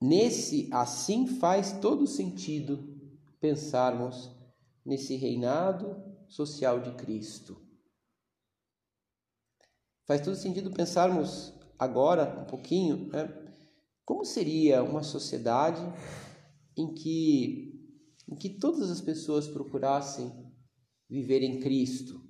Nesse 0.00 0.68
assim 0.72 1.26
faz 1.26 1.78
todo 1.78 2.06
sentido 2.06 2.98
pensarmos 3.38 4.30
nesse 4.84 5.14
reinado 5.16 6.02
social 6.26 6.80
de 6.80 6.92
Cristo. 6.92 7.60
Faz 10.06 10.22
todo 10.22 10.36
sentido 10.36 10.72
pensarmos 10.72 11.52
agora 11.78 12.40
um 12.40 12.46
pouquinho, 12.46 13.08
né? 13.08 13.28
Como 14.04 14.24
seria 14.24 14.82
uma 14.82 15.02
sociedade 15.02 15.80
em 16.76 16.94
que, 16.94 17.80
em 18.28 18.34
que 18.34 18.58
todas 18.58 18.90
as 18.90 19.00
pessoas 19.00 19.46
procurassem 19.46 20.32
viver 21.08 21.42
em 21.42 21.60
Cristo? 21.60 22.20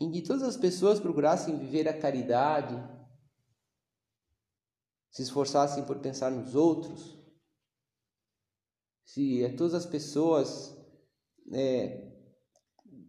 Em 0.00 0.10
que 0.10 0.22
todas 0.22 0.42
as 0.42 0.56
pessoas 0.56 0.98
procurassem 0.98 1.58
viver 1.58 1.88
a 1.88 1.96
caridade, 1.96 2.74
se 5.10 5.22
esforçassem 5.22 5.84
por 5.84 5.98
pensar 5.98 6.30
nos 6.30 6.54
outros, 6.54 7.18
se 9.04 9.48
todas 9.56 9.74
as 9.74 9.86
pessoas 9.86 10.76
é, 11.52 12.12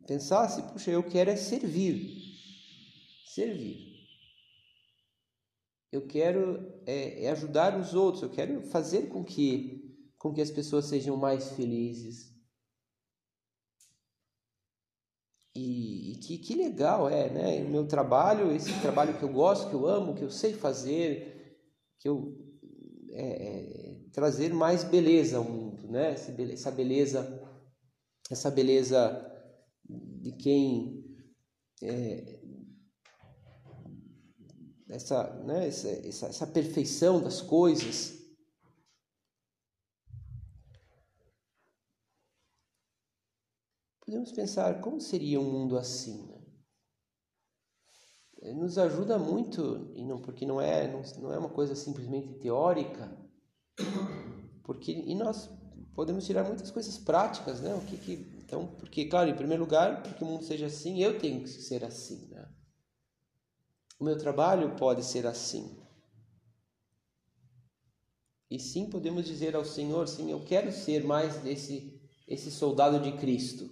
pensassem, 0.08 0.65
puxa, 0.68 0.91
eu 0.91 1.03
quero 1.03 1.29
é 1.29 1.36
servir, 1.36 2.24
servir. 3.25 3.89
Eu 5.91 6.08
quero 6.08 6.82
é, 6.86 7.25
é 7.25 7.32
ajudar 7.32 7.77
os 7.77 7.94
outros, 7.94 8.24
eu 8.24 8.29
quero 8.29 8.62
fazer 8.70 9.10
com 9.10 9.24
que, 9.24 9.98
com 10.18 10.34
que 10.34 10.41
as 10.41 10.51
pessoas 10.51 10.86
sejam 10.86 11.18
mais 11.18 11.51
felizes. 11.51 12.29
E, 15.56 16.13
e 16.13 16.15
que, 16.18 16.38
que 16.38 16.56
legal 16.56 17.10
é, 17.10 17.29
né? 17.29 17.62
O 17.63 17.70
meu 17.70 17.88
trabalho, 17.88 18.56
esse 18.56 18.72
trabalho 18.79 19.18
que 19.18 19.24
eu 19.24 19.29
gosto, 19.34 19.68
que 19.70 19.75
eu 19.75 19.88
amo, 19.88 20.15
que 20.15 20.24
eu 20.24 20.29
sei 20.29 20.53
fazer, 20.53 21.38
que 22.00 22.08
eu 22.08 22.36
é, 23.12 23.91
é, 23.91 23.96
trazer 24.12 24.53
mais 24.53 24.84
beleza 24.84 25.38
ao 25.38 25.44
mundo, 25.44 25.88
né? 25.89 26.13
Essa 26.13 26.72
beleza, 26.72 27.50
essa 28.29 28.50
beleza 28.50 29.25
de 29.88 30.32
quem 30.34 31.06
é, 31.82 32.39
essa, 34.89 35.24
né, 35.44 35.68
essa, 35.68 35.89
essa, 35.89 36.27
essa 36.27 36.48
perfeição 36.48 37.22
das 37.22 37.41
coisas. 37.41 38.18
Podemos 44.01 44.32
pensar 44.32 44.82
como 44.82 45.00
seria 45.00 45.39
um 45.39 45.51
mundo 45.51 45.77
assim. 45.77 46.25
Né? 46.27 46.38
Nos 48.41 48.77
ajuda 48.77 49.17
muito, 49.17 49.91
e 49.96 50.03
não, 50.03 50.22
porque 50.22 50.46
não 50.46 50.62
é, 50.62 50.88
não, 50.88 51.01
não 51.22 51.34
é 51.34 51.38
uma 51.38 51.50
coisa 51.50 51.75
simplesmente 51.75 52.36
teórica, 52.36 53.12
porque 54.63 54.91
e 54.91 55.13
nós 55.13 55.50
podemos 55.93 56.25
tirar 56.25 56.46
muitas 56.46 56.72
coisas 56.72 56.98
práticas, 56.98 57.60
né? 57.60 57.74
O 57.75 57.81
que, 57.81 57.98
que 57.98 58.13
então, 58.39 58.67
porque 58.77 59.05
claro, 59.05 59.29
em 59.29 59.36
primeiro 59.36 59.63
lugar, 59.63 60.01
porque 60.01 60.24
o 60.24 60.27
mundo 60.27 60.43
seja 60.43 60.67
assim, 60.67 61.03
eu 61.03 61.19
tenho 61.19 61.41
que 61.41 61.50
ser 61.50 61.84
assim, 61.84 62.27
né? 62.27 62.48
O 64.00 64.05
meu 64.05 64.17
trabalho 64.17 64.75
pode 64.77 65.03
ser 65.03 65.27
assim. 65.27 65.77
E 68.50 68.58
sim, 68.58 68.89
podemos 68.89 69.25
dizer 69.25 69.55
ao 69.55 69.65
Senhor, 69.65 70.08
sim, 70.08 70.31
eu 70.31 70.43
quero 70.46 70.72
ser 70.72 71.03
mais 71.03 71.38
desse 71.39 72.00
esse 72.29 72.51
soldado 72.51 73.00
de 73.00 73.12
Cristo. 73.17 73.69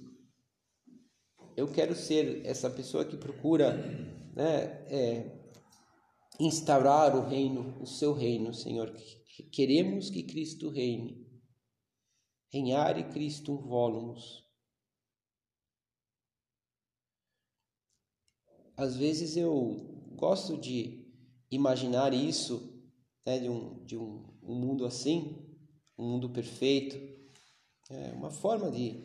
Eu 1.55 1.67
quero 1.67 1.95
ser 1.95 2.45
essa 2.45 2.69
pessoa 2.69 3.05
que 3.05 3.15
procura, 3.15 3.77
né, 4.37 4.85
é, 4.87 5.35
instaurar 6.39 7.15
o 7.15 7.27
reino, 7.27 7.81
o 7.81 7.87
seu 7.87 8.13
reino, 8.13 8.53
Senhor. 8.53 8.95
Queremos 9.51 10.11
que 10.11 10.21
Cristo 10.21 10.69
reine. 10.69 11.25
Reinar 12.53 12.99
e 12.99 13.09
Cristo 13.09 13.57
volumus. 13.57 14.45
Às 18.77 18.95
vezes 18.95 19.35
eu 19.35 20.13
gosto 20.15 20.55
de 20.55 21.03
imaginar 21.49 22.13
isso, 22.13 22.79
né, 23.25 23.39
de, 23.39 23.49
um, 23.49 23.83
de 23.85 23.97
um, 23.97 24.23
um 24.43 24.53
mundo 24.53 24.85
assim, 24.85 25.35
um 25.97 26.11
mundo 26.11 26.29
perfeito. 26.29 26.95
É 27.89 28.11
uma 28.11 28.29
forma 28.29 28.69
de, 28.69 29.03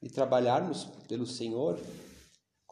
de 0.00 0.08
trabalharmos 0.08 0.84
pelo 1.06 1.26
Senhor. 1.26 1.78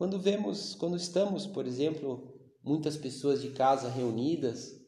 Quando 0.00 0.19
vemos, 0.19 0.75
quando 0.75 0.97
estamos, 0.97 1.47
por 1.47 1.66
exemplo, 1.66 2.33
muitas 2.64 2.97
pessoas 2.97 3.42
de 3.42 3.50
casa 3.50 3.90
reunidas, 3.90 4.83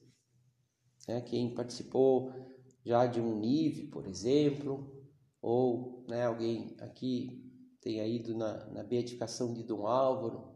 né, 1.07 1.21
quem 1.21 1.55
participou 1.55 2.33
já 2.83 3.05
de 3.05 3.21
um 3.21 3.39
NIV, 3.39 3.89
por 3.89 4.07
exemplo, 4.07 4.91
ou 5.43 6.07
né, 6.09 6.25
alguém 6.25 6.75
aqui 6.81 7.47
tenha 7.83 8.07
ido 8.07 8.35
na, 8.35 8.65
na 8.71 8.83
beatificação 8.83 9.53
de 9.53 9.63
Dom 9.63 9.87
Álvaro, 9.87 10.51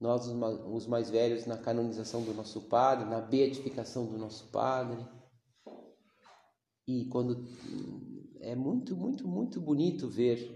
nós, 0.00 0.26
os 0.28 0.86
mais 0.86 1.10
velhos, 1.10 1.44
na 1.44 1.58
canonização 1.58 2.22
do 2.24 2.32
nosso 2.32 2.62
Padre, 2.70 3.04
na 3.04 3.20
beatificação 3.20 4.06
do 4.06 4.16
nosso 4.16 4.50
Padre. 4.50 5.06
E 6.86 7.04
quando 7.10 7.46
é 8.40 8.56
muito, 8.56 8.96
muito, 8.96 9.28
muito 9.28 9.60
bonito 9.60 10.08
ver 10.08 10.55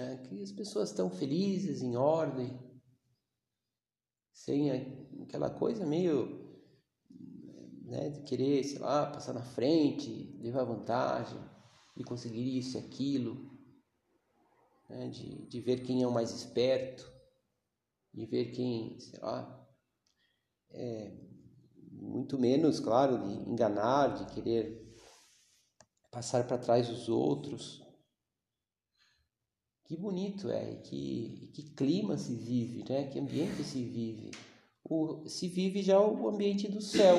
é, 0.00 0.16
que 0.16 0.42
as 0.42 0.52
pessoas 0.52 0.90
estão 0.90 1.10
felizes, 1.10 1.82
em 1.82 1.96
ordem, 1.96 2.58
sem 4.32 4.70
aquela 5.22 5.50
coisa 5.50 5.86
meio 5.86 6.60
né, 7.82 8.10
de 8.10 8.22
querer, 8.22 8.64
sei 8.64 8.78
lá, 8.78 9.10
passar 9.10 9.32
na 9.32 9.42
frente, 9.42 10.38
levar 10.40 10.64
vantagem, 10.64 11.40
de 11.96 12.04
conseguir 12.04 12.58
isso 12.58 12.76
e 12.76 12.80
aquilo, 12.80 13.50
né, 14.88 15.08
de, 15.08 15.46
de 15.46 15.60
ver 15.60 15.82
quem 15.82 16.02
é 16.02 16.06
o 16.06 16.12
mais 16.12 16.32
esperto 16.32 17.20
de 18.12 18.26
ver 18.26 18.52
quem, 18.52 18.98
sei 18.98 19.20
lá, 19.20 19.68
é, 20.70 21.16
muito 21.92 22.38
menos, 22.38 22.80
claro, 22.80 23.18
de 23.18 23.50
enganar, 23.50 24.14
de 24.14 24.34
querer 24.34 24.94
passar 26.10 26.46
para 26.46 26.58
trás 26.58 26.88
os 26.90 27.08
outros. 27.08 27.80
Que 29.90 29.96
bonito 29.96 30.48
é, 30.48 30.76
que, 30.76 31.50
que 31.52 31.74
clima 31.74 32.16
se 32.16 32.32
vive, 32.32 32.84
né? 32.88 33.08
que 33.08 33.18
ambiente 33.18 33.64
se 33.64 33.82
vive. 33.82 34.30
O, 34.84 35.28
se 35.28 35.48
vive 35.48 35.82
já 35.82 36.00
o 36.00 36.28
ambiente 36.28 36.68
do 36.68 36.80
céu, 36.80 37.16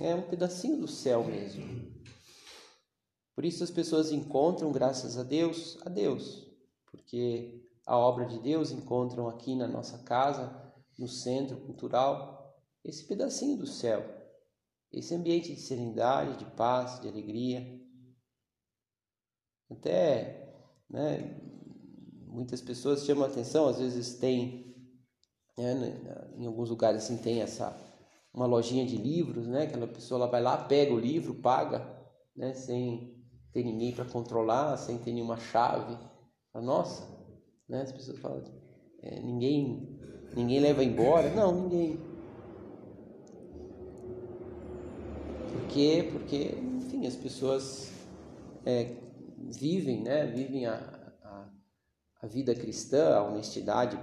é 0.00 0.14
um 0.14 0.22
pedacinho 0.30 0.78
do 0.78 0.86
céu 0.86 1.24
mesmo. 1.24 1.64
Por 3.34 3.44
isso 3.44 3.64
as 3.64 3.70
pessoas 3.72 4.12
encontram, 4.12 4.70
graças 4.70 5.18
a 5.18 5.24
Deus, 5.24 5.76
a 5.84 5.88
Deus, 5.88 6.46
porque 6.88 7.68
a 7.84 7.98
obra 7.98 8.26
de 8.26 8.38
Deus, 8.38 8.70
encontram 8.70 9.28
aqui 9.28 9.56
na 9.56 9.66
nossa 9.66 9.98
casa, 10.04 10.72
no 10.96 11.08
centro 11.08 11.56
cultural, 11.62 12.62
esse 12.84 13.08
pedacinho 13.08 13.58
do 13.58 13.66
céu, 13.66 14.08
esse 14.92 15.12
ambiente 15.16 15.52
de 15.52 15.60
serenidade, 15.60 16.38
de 16.38 16.48
paz, 16.52 17.00
de 17.00 17.08
alegria. 17.08 17.76
Até, 19.68 20.49
né, 20.90 21.40
muitas 22.26 22.60
pessoas 22.60 23.04
chamam 23.04 23.24
atenção, 23.24 23.68
às 23.68 23.78
vezes 23.78 24.14
tem, 24.14 24.74
né, 25.56 25.74
né, 25.74 26.30
em 26.36 26.46
alguns 26.46 26.70
lugares 26.70 27.04
assim 27.04 27.16
tem 27.16 27.42
essa 27.42 27.76
uma 28.32 28.46
lojinha 28.46 28.86
de 28.86 28.96
livros, 28.96 29.46
né? 29.46 29.64
Aquela 29.64 29.86
pessoa 29.86 30.20
ela 30.20 30.30
vai 30.30 30.40
lá, 30.40 30.56
pega 30.56 30.94
o 30.94 30.98
livro, 30.98 31.34
paga, 31.34 31.84
né? 32.36 32.52
Sem 32.54 33.16
ter 33.52 33.64
ninguém 33.64 33.92
para 33.92 34.04
controlar, 34.04 34.76
sem 34.76 34.98
ter 34.98 35.12
nenhuma 35.12 35.36
chave. 35.36 35.98
Nossa, 36.54 37.06
né? 37.68 37.82
As 37.82 37.92
pessoas 37.92 38.18
falam, 38.18 38.42
é, 39.02 39.20
ninguém, 39.20 39.98
ninguém 40.34 40.60
leva 40.60 40.84
embora. 40.84 41.30
Não, 41.34 41.52
ninguém. 41.62 41.98
Por 45.52 45.66
quê? 45.68 46.08
Porque, 46.12 46.54
enfim, 46.76 47.06
as 47.06 47.16
pessoas 47.16 47.90
é, 48.64 48.94
vivem, 49.40 50.02
né? 50.02 50.26
Vivem 50.26 50.66
a, 50.66 50.74
a, 51.22 51.48
a 52.22 52.26
vida 52.26 52.54
cristã, 52.54 53.14
a 53.14 53.22
honestidade, 53.22 53.98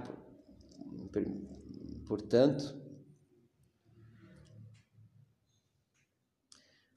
portanto. 2.06 2.76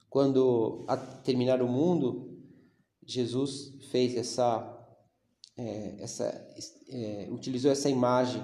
Quando 0.08 0.86
terminar 1.24 1.62
o 1.62 1.68
mundo, 1.68 2.38
Jesus 3.04 3.74
fez 3.90 4.14
essa, 4.14 4.86
é, 5.56 6.02
essa 6.02 6.24
é, 6.88 7.28
utilizou 7.30 7.70
essa 7.70 7.88
imagem. 7.88 8.42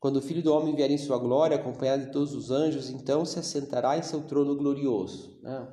Quando 0.00 0.16
o 0.16 0.22
Filho 0.22 0.42
do 0.42 0.52
Homem 0.52 0.74
vier 0.74 0.90
em 0.90 0.98
sua 0.98 1.18
glória, 1.18 1.56
acompanhado 1.56 2.06
de 2.06 2.12
todos 2.12 2.34
os 2.34 2.50
anjos, 2.50 2.90
então 2.90 3.24
se 3.24 3.38
assentará 3.38 3.96
em 3.96 4.02
seu 4.02 4.22
trono 4.26 4.56
glorioso, 4.56 5.38
né? 5.42 5.68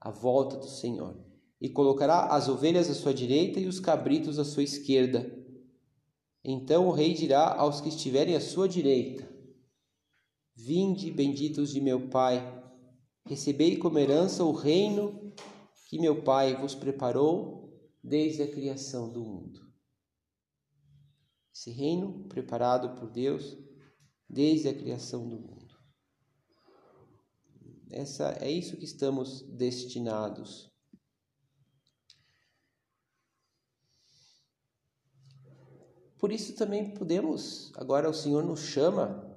a 0.00 0.10
volta 0.10 0.56
do 0.56 0.68
Senhor, 0.68 1.16
e 1.62 1.68
colocará 1.68 2.26
as 2.26 2.48
ovelhas 2.48 2.90
à 2.90 2.94
sua 2.94 3.14
direita 3.14 3.60
e 3.60 3.68
os 3.68 3.78
cabritos 3.78 4.36
à 4.36 4.44
sua 4.44 4.64
esquerda. 4.64 5.32
Então 6.44 6.88
o 6.88 6.90
rei 6.90 7.14
dirá 7.14 7.54
aos 7.54 7.80
que 7.80 7.88
estiverem 7.88 8.34
à 8.34 8.40
sua 8.40 8.68
direita: 8.68 9.32
Vinde, 10.56 11.08
benditos 11.12 11.70
de 11.70 11.80
meu 11.80 12.08
Pai, 12.08 12.42
recebei 13.24 13.76
como 13.76 13.96
herança 13.96 14.42
o 14.42 14.50
reino 14.50 15.32
que 15.88 16.00
meu 16.00 16.24
Pai 16.24 16.56
vos 16.56 16.74
preparou 16.74 17.72
desde 18.02 18.42
a 18.42 18.50
criação 18.50 19.12
do 19.12 19.24
mundo. 19.24 19.60
Esse 21.54 21.70
reino 21.70 22.24
preparado 22.28 22.98
por 22.98 23.08
Deus 23.08 23.56
desde 24.28 24.66
a 24.66 24.74
criação 24.74 25.28
do 25.28 25.38
mundo. 25.38 25.76
Essa 27.88 28.36
é 28.40 28.50
isso 28.50 28.76
que 28.76 28.84
estamos 28.84 29.42
destinados. 29.42 30.71
Por 36.22 36.30
isso 36.30 36.54
também 36.54 36.94
podemos, 36.94 37.72
agora 37.74 38.08
o 38.08 38.14
Senhor 38.14 38.44
nos 38.44 38.60
chama, 38.60 39.28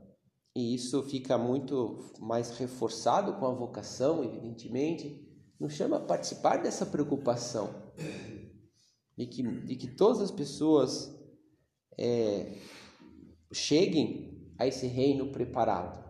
e 0.55 0.75
isso 0.75 1.01
fica 1.01 1.35
muito 1.35 1.97
mais 2.19 2.55
reforçado 2.59 3.39
com 3.39 3.47
a 3.47 3.51
vocação, 3.51 4.23
evidentemente, 4.23 5.27
nos 5.59 5.73
chama 5.73 5.97
a 5.97 6.05
participar 6.05 6.57
dessa 6.61 6.85
preocupação 6.85 7.91
de 9.17 9.25
que, 9.25 9.41
de 9.41 9.75
que 9.75 9.87
todas 9.95 10.21
as 10.21 10.29
pessoas 10.29 11.11
é, 11.97 12.55
cheguem 13.51 14.53
a 14.55 14.67
esse 14.67 14.85
reino 14.85 15.31
preparado. 15.31 16.05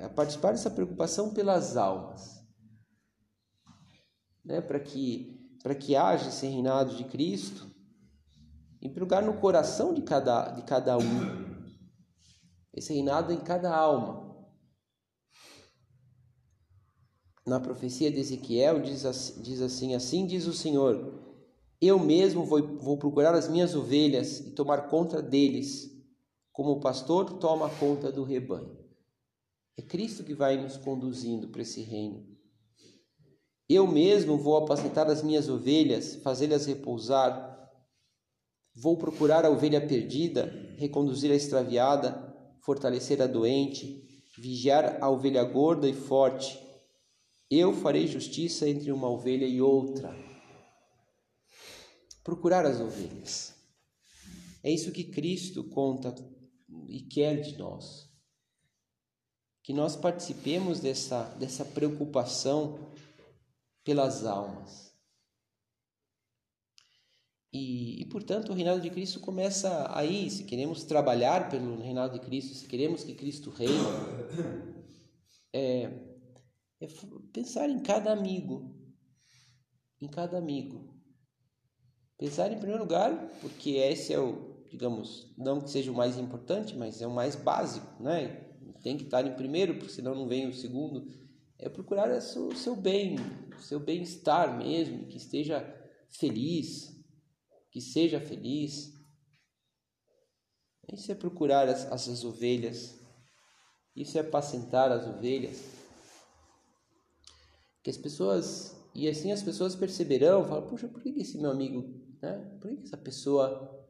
A 0.00 0.08
participar 0.08 0.52
dessa 0.52 0.70
preocupação 0.70 1.34
pelas 1.34 1.76
almas, 1.76 2.42
né, 4.42 4.62
para 4.62 4.80
que 4.80 5.36
para 5.62 5.74
que 5.74 5.96
haja 5.96 6.28
esse 6.28 6.46
reinado 6.46 6.96
de 6.96 7.02
Cristo, 7.02 7.68
em 8.80 8.92
lugar 8.92 9.22
no 9.22 9.34
coração 9.34 9.92
de 9.92 10.02
cada 10.02 10.50
de 10.50 10.62
cada 10.62 10.96
um, 10.96 11.48
esse 12.72 12.92
reinado 12.92 13.32
em 13.32 13.40
cada 13.40 13.74
alma, 13.74 14.28
na 17.48 17.58
profecia 17.58 18.10
de 18.10 18.20
Ezequiel 18.20 18.80
diz 18.82 19.04
assim, 19.06 19.40
diz 19.40 19.62
assim: 19.62 19.94
Assim 19.94 20.26
diz 20.26 20.46
o 20.46 20.52
Senhor: 20.52 21.14
Eu 21.80 21.98
mesmo 21.98 22.44
vou, 22.44 22.78
vou 22.78 22.98
procurar 22.98 23.34
as 23.34 23.48
minhas 23.48 23.74
ovelhas 23.74 24.40
e 24.40 24.50
tomar 24.50 24.88
conta 24.88 25.22
deles, 25.22 25.90
como 26.52 26.72
o 26.72 26.80
pastor 26.80 27.38
toma 27.38 27.70
conta 27.70 28.12
do 28.12 28.22
rebanho. 28.22 28.76
É 29.76 29.82
Cristo 29.82 30.24
que 30.24 30.34
vai 30.34 30.60
nos 30.60 30.76
conduzindo 30.76 31.48
para 31.48 31.62
esse 31.62 31.80
reino. 31.80 32.26
Eu 33.68 33.86
mesmo 33.86 34.36
vou 34.36 34.56
apacentar 34.56 35.08
as 35.08 35.22
minhas 35.22 35.48
ovelhas, 35.48 36.16
fazê-las 36.16 36.66
repousar. 36.66 37.47
Vou 38.80 38.96
procurar 38.96 39.44
a 39.44 39.50
ovelha 39.50 39.86
perdida, 39.86 40.74
reconduzir 40.76 41.30
a 41.30 41.34
extraviada, 41.34 42.34
fortalecer 42.62 43.20
a 43.20 43.26
doente, 43.26 44.04
vigiar 44.36 44.98
a 45.02 45.10
ovelha 45.10 45.42
gorda 45.42 45.88
e 45.88 45.92
forte 45.92 46.68
eu 47.50 47.72
farei 47.72 48.06
justiça 48.06 48.68
entre 48.68 48.92
uma 48.92 49.08
ovelha 49.08 49.46
e 49.46 49.60
outra. 49.60 50.14
Procurar 52.22 52.66
as 52.66 52.78
ovelhas. 52.78 53.54
É 54.62 54.70
isso 54.70 54.92
que 54.92 55.04
Cristo 55.04 55.64
conta 55.64 56.14
e 56.86 57.00
quer 57.00 57.40
de 57.40 57.56
nós. 57.56 58.06
Que 59.62 59.72
nós 59.72 59.96
participemos 59.96 60.80
dessa, 60.80 61.24
dessa 61.36 61.64
preocupação 61.64 62.78
pelas 63.82 64.26
almas. 64.26 64.87
E, 67.52 68.02
e, 68.02 68.04
portanto, 68.06 68.50
o 68.50 68.54
reinado 68.54 68.80
de 68.80 68.90
Cristo 68.90 69.20
começa 69.20 69.90
aí. 69.96 70.30
Se 70.30 70.44
queremos 70.44 70.84
trabalhar 70.84 71.48
pelo 71.48 71.80
reinado 71.80 72.18
de 72.18 72.24
Cristo, 72.24 72.54
se 72.54 72.66
queremos 72.66 73.04
que 73.04 73.14
Cristo 73.14 73.50
reine, 73.50 73.74
é, 75.52 75.84
é 76.80 76.86
pensar 77.32 77.70
em 77.70 77.80
cada 77.80 78.12
amigo, 78.12 78.74
em 80.00 80.08
cada 80.08 80.36
amigo. 80.36 80.94
Pensar 82.18 82.52
em 82.52 82.58
primeiro 82.58 82.82
lugar, 82.82 83.30
porque 83.40 83.70
esse 83.70 84.12
é 84.12 84.20
o, 84.20 84.66
digamos, 84.68 85.32
não 85.38 85.60
que 85.60 85.70
seja 85.70 85.90
o 85.90 85.94
mais 85.94 86.18
importante, 86.18 86.76
mas 86.76 87.00
é 87.00 87.06
o 87.06 87.14
mais 87.14 87.34
básico, 87.34 88.02
né? 88.02 88.44
Tem 88.82 88.96
que 88.96 89.04
estar 89.04 89.26
em 89.26 89.34
primeiro, 89.34 89.76
porque 89.76 89.92
senão 89.92 90.14
não 90.14 90.28
vem 90.28 90.48
o 90.48 90.54
segundo. 90.54 91.06
É 91.58 91.68
procurar 91.68 92.10
o 92.10 92.20
seu 92.20 92.76
bem, 92.76 93.16
o 93.56 93.62
seu 93.62 93.80
bem-estar 93.80 94.56
mesmo, 94.56 95.06
que 95.06 95.16
esteja 95.16 95.64
feliz, 96.08 96.97
que 97.78 97.80
seja 97.80 98.20
feliz. 98.20 98.92
Isso 100.92 101.12
é 101.12 101.14
procurar 101.14 101.68
as, 101.68 101.86
as 101.92 102.24
ovelhas, 102.24 102.98
isso 103.94 104.18
é 104.18 104.20
apacentar 104.20 104.90
as 104.90 105.06
ovelhas 105.06 105.62
que 107.80 107.88
as 107.88 107.96
pessoas 107.96 108.76
e 108.92 109.08
assim 109.08 109.30
as 109.30 109.44
pessoas 109.44 109.76
perceberão, 109.76 110.44
falam, 110.44 110.66
puxa, 110.66 110.88
por 110.88 111.00
que 111.00 111.10
esse 111.10 111.38
meu 111.38 111.52
amigo, 111.52 111.82
né? 112.20 112.58
Por 112.60 112.68
que 112.68 112.82
essa 112.82 112.96
pessoa 112.96 113.86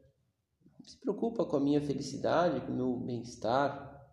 se 0.85 0.95
preocupa 0.99 1.43
com 1.45 1.57
a 1.57 1.59
minha 1.59 1.81
felicidade, 1.81 2.61
com 2.61 2.71
o 2.71 2.75
meu 2.75 2.95
bem-estar? 2.95 4.07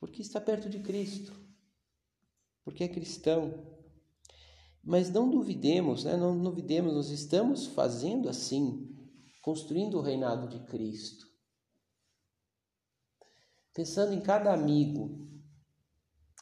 Porque 0.00 0.22
está 0.22 0.40
perto 0.40 0.68
de 0.68 0.80
Cristo, 0.80 1.32
porque 2.64 2.82
é 2.82 2.88
cristão. 2.88 3.73
Mas 4.84 5.10
não 5.10 5.30
duvidemos, 5.30 6.04
né? 6.04 6.16
não 6.16 6.42
duvidemos, 6.42 6.92
nós 6.92 7.10
estamos 7.10 7.66
fazendo 7.66 8.28
assim, 8.28 8.94
construindo 9.42 9.98
o 9.98 10.02
reinado 10.02 10.48
de 10.48 10.64
Cristo. 10.66 11.26
Pensando 13.72 14.12
em 14.12 14.20
cada 14.20 14.52
amigo, 14.52 15.24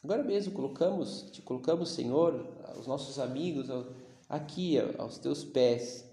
Agora 0.03 0.25
mesmo 0.25 0.53
colocamos, 0.53 1.31
te 1.31 1.41
colocamos, 1.43 1.91
Senhor, 1.91 2.35
os 2.77 2.89
nossos 2.89 3.21
amigos 3.21 3.69
aqui 4.29 4.77
aos 4.99 5.19
teus 5.19 5.45
pés. 5.45 6.05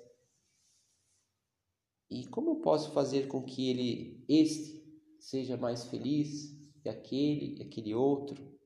E 2.07 2.27
como 2.27 2.51
eu 2.51 2.55
posso 2.61 2.91
fazer 2.91 3.27
com 3.27 3.43
que 3.43 3.67
ele, 3.67 4.23
este, 4.29 4.79
seja 5.19 5.57
mais 5.57 5.85
feliz 5.85 6.55
e 6.85 6.89
aquele 6.89 7.63
aquele 7.63 7.95
outro? 7.95 8.58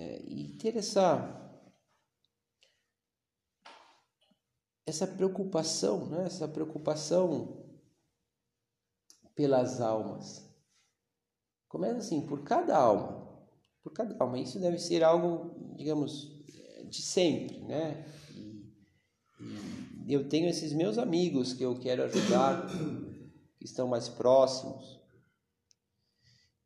É, 0.00 0.22
e 0.26 0.56
ter 0.56 0.78
essa 0.78 1.36
essa 4.86 5.06
preocupação, 5.06 6.06
né? 6.06 6.24
essa 6.24 6.48
preocupação 6.48 7.66
pelas 9.34 9.78
almas. 9.78 10.50
Começa 11.68 11.98
assim, 11.98 12.26
por 12.26 12.42
cada 12.44 12.76
alma. 12.78 13.46
Por 13.82 13.92
cada 13.92 14.16
alma. 14.18 14.38
Isso 14.38 14.58
deve 14.58 14.78
ser 14.78 15.04
algo, 15.04 15.74
digamos, 15.76 16.42
de 16.88 17.02
sempre, 17.02 17.60
né? 17.60 18.04
E, 18.34 18.74
e 20.06 20.12
eu 20.14 20.30
tenho 20.30 20.48
esses 20.48 20.72
meus 20.72 20.96
amigos 20.96 21.52
que 21.52 21.62
eu 21.62 21.78
quero 21.78 22.04
ajudar, 22.04 22.66
que 23.58 23.66
estão 23.66 23.86
mais 23.86 24.08
próximos. 24.08 24.99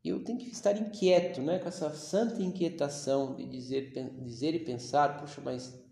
Eu 0.04 0.22
tenho 0.22 0.38
que 0.38 0.50
estar 0.50 0.76
inquieto, 0.76 1.40
né? 1.40 1.58
Com 1.58 1.68
essa 1.68 1.94
santa 1.94 2.42
inquietação 2.42 3.34
de 3.34 3.46
dizer, 3.46 3.92
dizer 4.22 4.54
e 4.54 4.64
pensar, 4.64 5.18
puxa, 5.18 5.40
mas 5.40 5.82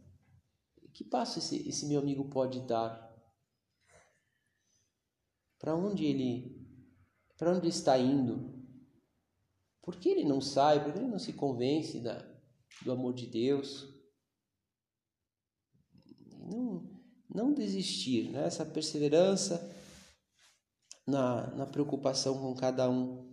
que 0.92 1.03
passo 1.03 1.38
esse, 1.38 1.66
esse 1.68 1.87
meu 1.87 2.01
amigo 2.01 2.29
pode 2.29 2.61
dar? 2.66 3.11
Para 5.59 5.75
onde 5.75 6.05
ele, 6.05 6.66
para 7.38 7.53
onde 7.53 7.68
está 7.68 7.96
indo? 7.98 8.53
Por 9.81 9.96
que 9.96 10.09
ele 10.09 10.25
não 10.25 10.40
sai? 10.40 10.83
Por 10.83 10.92
que 10.92 10.98
ele 10.98 11.09
não 11.09 11.18
se 11.18 11.33
convence 11.33 12.01
da, 12.01 12.22
do 12.85 12.92
amor 12.92 13.14
de 13.14 13.27
Deus? 13.27 13.88
Não, 16.38 17.01
não 17.33 17.55
desistir, 17.55 18.31
né? 18.31 18.44
essa 18.46 18.66
perseverança 18.66 19.75
na, 21.07 21.46
na 21.55 21.66
preocupação 21.66 22.38
com 22.38 22.55
cada 22.55 22.88
um. 22.90 23.32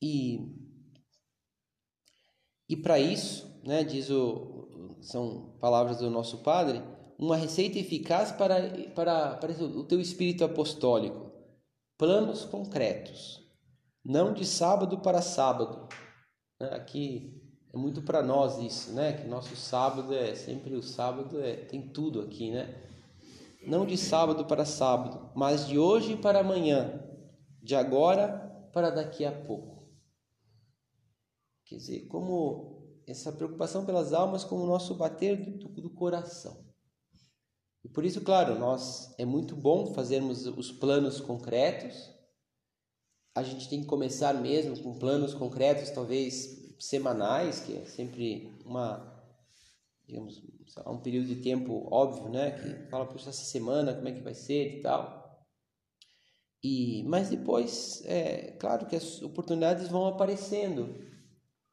E, 0.00 0.38
e 2.68 2.76
para 2.76 2.98
isso, 2.98 3.60
né, 3.64 3.84
diz 3.84 4.10
o, 4.10 4.96
são 5.00 5.56
palavras 5.60 5.98
do 5.98 6.10
nosso 6.10 6.38
Padre, 6.38 6.82
uma 7.18 7.36
receita 7.36 7.78
eficaz 7.78 8.32
para, 8.32 8.56
para, 8.94 9.36
para 9.36 9.52
o 9.62 9.84
teu 9.84 10.00
espírito 10.00 10.44
apostólico. 10.44 11.30
Planos 11.98 12.44
concretos, 12.44 13.46
não 14.02 14.32
de 14.32 14.46
sábado 14.46 14.98
para 14.98 15.20
sábado. 15.20 15.86
Né? 16.58 16.68
Aqui 16.72 17.40
é 17.72 17.76
muito 17.76 18.00
para 18.02 18.22
nós 18.22 18.58
isso, 18.58 18.92
né? 18.92 19.12
Que 19.12 19.28
nosso 19.28 19.54
sábado 19.54 20.14
é 20.14 20.34
sempre 20.34 20.74
o 20.74 20.82
sábado 20.82 21.40
é 21.42 21.56
tem 21.56 21.88
tudo 21.88 22.22
aqui, 22.22 22.50
né? 22.50 22.74
Não 23.66 23.84
de 23.84 23.98
sábado 23.98 24.46
para 24.46 24.64
sábado, 24.64 25.30
mas 25.34 25.68
de 25.68 25.78
hoje 25.78 26.16
para 26.16 26.40
amanhã, 26.40 27.02
de 27.62 27.76
agora 27.76 28.68
para 28.72 28.88
daqui 28.88 29.26
a 29.26 29.32
pouco. 29.32 29.79
Quer 31.70 31.76
dizer, 31.76 32.06
como 32.08 33.00
essa 33.06 33.30
preocupação 33.30 33.86
pelas 33.86 34.12
almas 34.12 34.42
como 34.42 34.64
o 34.64 34.66
nosso 34.66 34.96
bater 34.96 35.36
do, 35.36 35.68
do 35.68 35.88
coração. 35.88 36.68
E 37.84 37.88
por 37.88 38.04
isso, 38.04 38.20
claro, 38.22 38.58
nós 38.58 39.14
é 39.16 39.24
muito 39.24 39.54
bom 39.54 39.94
fazermos 39.94 40.46
os 40.46 40.72
planos 40.72 41.20
concretos. 41.20 42.10
A 43.36 43.44
gente 43.44 43.68
tem 43.68 43.82
que 43.82 43.86
começar 43.86 44.34
mesmo 44.34 44.82
com 44.82 44.98
planos 44.98 45.32
concretos, 45.32 45.90
talvez 45.90 46.74
semanais, 46.80 47.60
que 47.60 47.76
é 47.76 47.84
sempre 47.84 48.52
uma 48.64 49.08
digamos, 50.08 50.42
um 50.88 50.98
período 50.98 51.28
de 51.28 51.36
tempo 51.36 51.86
óbvio, 51.88 52.28
né, 52.30 52.50
que 52.50 52.90
fala 52.90 53.06
por 53.06 53.14
essa 53.14 53.32
semana 53.32 53.94
como 53.94 54.08
é 54.08 54.12
que 54.12 54.22
vai 54.22 54.34
ser 54.34 54.78
e 54.78 54.80
tal. 54.80 55.46
E 56.64 57.04
mas 57.04 57.30
depois, 57.30 58.02
é 58.06 58.56
claro 58.58 58.86
que 58.86 58.96
as 58.96 59.22
oportunidades 59.22 59.86
vão 59.86 60.06
aparecendo. 60.06 61.08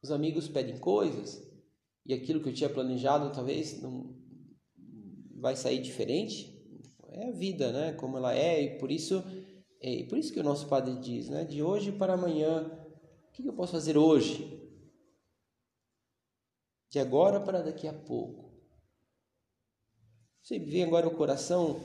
Os 0.01 0.12
amigos 0.12 0.47
pedem 0.47 0.77
coisas 0.77 1.41
e 2.05 2.13
aquilo 2.13 2.41
que 2.41 2.49
eu 2.49 2.53
tinha 2.53 2.69
planejado 2.69 3.31
talvez 3.33 3.81
não 3.81 4.15
vai 5.39 5.55
sair 5.55 5.81
diferente. 5.81 6.55
É 7.10 7.29
a 7.29 7.31
vida, 7.31 7.71
né? 7.71 7.93
Como 7.93 8.17
ela 8.17 8.36
é 8.36 8.62
e 8.62 8.77
por 8.77 8.91
isso 8.91 9.23
é 9.81 10.03
por 10.05 10.17
isso 10.17 10.33
que 10.33 10.39
o 10.39 10.43
nosso 10.43 10.67
padre 10.67 10.95
diz, 10.99 11.29
né? 11.29 11.43
De 11.43 11.62
hoje 11.62 11.91
para 11.91 12.13
amanhã, 12.13 12.63
o 13.29 13.31
que 13.31 13.45
eu 13.45 13.53
posso 13.53 13.73
fazer 13.73 13.97
hoje? 13.97 14.55
De 16.89 16.99
agora 16.99 17.39
para 17.39 17.62
daqui 17.62 17.88
a 17.88 17.93
pouco. 17.93 18.47
Você 20.41 20.57
vê 20.57 20.83
agora 20.83 21.07
o 21.07 21.15
coração, 21.15 21.79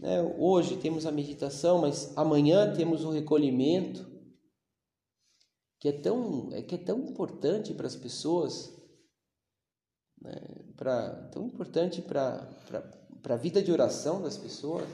né? 0.00 0.22
Hoje 0.38 0.78
temos 0.78 1.04
a 1.04 1.12
meditação, 1.12 1.80
mas 1.80 2.16
amanhã 2.16 2.74
temos 2.74 3.04
o 3.04 3.10
recolhimento, 3.10 4.15
que 5.78 5.88
é 5.88 5.92
tão, 5.92 6.50
é 6.52 6.62
que 6.62 6.74
é 6.74 6.78
tão 6.78 7.00
importante 7.00 7.74
para 7.74 7.86
as 7.86 7.96
pessoas, 7.96 8.74
né? 10.20 10.34
Para 10.76 11.28
tão 11.32 11.46
importante 11.46 12.02
para 12.02 12.54
para 13.26 13.34
a 13.34 13.38
vida 13.38 13.60
de 13.60 13.72
oração 13.72 14.22
das 14.22 14.38
pessoas, 14.38 14.88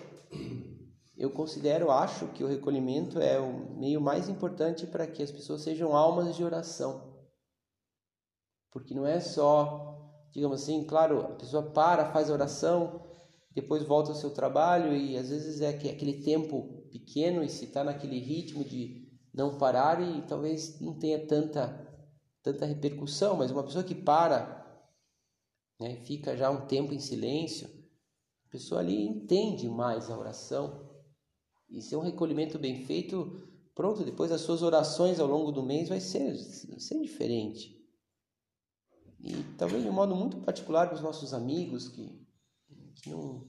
eu 1.14 1.30
considero, 1.30 1.90
acho 1.90 2.28
que 2.28 2.42
o 2.42 2.46
recolhimento 2.46 3.20
é 3.20 3.38
o 3.38 3.78
meio 3.78 4.00
mais 4.00 4.26
importante 4.26 4.86
para 4.86 5.06
que 5.06 5.22
as 5.22 5.30
pessoas 5.30 5.60
sejam 5.60 5.94
almas 5.94 6.34
de 6.34 6.42
oração. 6.42 7.12
Porque 8.70 8.94
não 8.94 9.06
é 9.06 9.20
só, 9.20 10.30
digamos 10.32 10.62
assim, 10.62 10.82
claro, 10.86 11.20
a 11.20 11.34
pessoa 11.34 11.70
para, 11.72 12.10
faz 12.10 12.30
a 12.30 12.32
oração, 12.32 13.04
depois 13.54 13.82
volta 13.82 14.12
ao 14.12 14.16
seu 14.16 14.30
trabalho 14.30 14.96
e 14.96 15.18
às 15.18 15.28
vezes 15.28 15.60
é 15.60 15.68
aquele 15.68 16.22
tempo 16.22 16.88
pequeno 16.90 17.44
e 17.44 17.50
se 17.50 17.66
está 17.66 17.84
naquele 17.84 18.18
ritmo 18.18 18.64
de 18.64 19.01
não 19.32 19.58
parar 19.58 20.00
e 20.00 20.22
talvez 20.22 20.80
não 20.80 20.98
tenha 20.98 21.26
tanta, 21.26 21.88
tanta 22.42 22.66
repercussão, 22.66 23.36
mas 23.36 23.50
uma 23.50 23.64
pessoa 23.64 23.84
que 23.84 23.94
para, 23.94 24.60
né, 25.80 25.96
fica 25.96 26.36
já 26.36 26.50
um 26.50 26.66
tempo 26.66 26.92
em 26.92 27.00
silêncio, 27.00 27.68
pessoa 28.52 28.82
ali 28.82 29.02
entende 29.02 29.66
mais 29.66 30.10
a 30.10 30.18
oração. 30.18 30.90
E 31.70 31.80
se 31.80 31.94
é 31.94 31.98
um 31.98 32.02
recolhimento 32.02 32.58
bem 32.58 32.84
feito, 32.84 33.48
pronto, 33.74 34.04
depois 34.04 34.30
as 34.30 34.42
suas 34.42 34.62
orações 34.62 35.18
ao 35.18 35.26
longo 35.26 35.50
do 35.50 35.62
mês 35.62 35.88
vai 35.88 36.00
ser, 36.00 36.36
ser 36.36 37.00
diferente. 37.00 37.80
E 39.18 39.42
talvez 39.56 39.82
de 39.82 39.88
um 39.88 39.92
modo 39.92 40.14
muito 40.14 40.36
particular 40.42 40.86
para 40.86 40.96
os 40.96 41.00
nossos 41.00 41.32
amigos 41.32 41.88
que, 41.88 42.20
que, 42.96 43.08
não, 43.08 43.48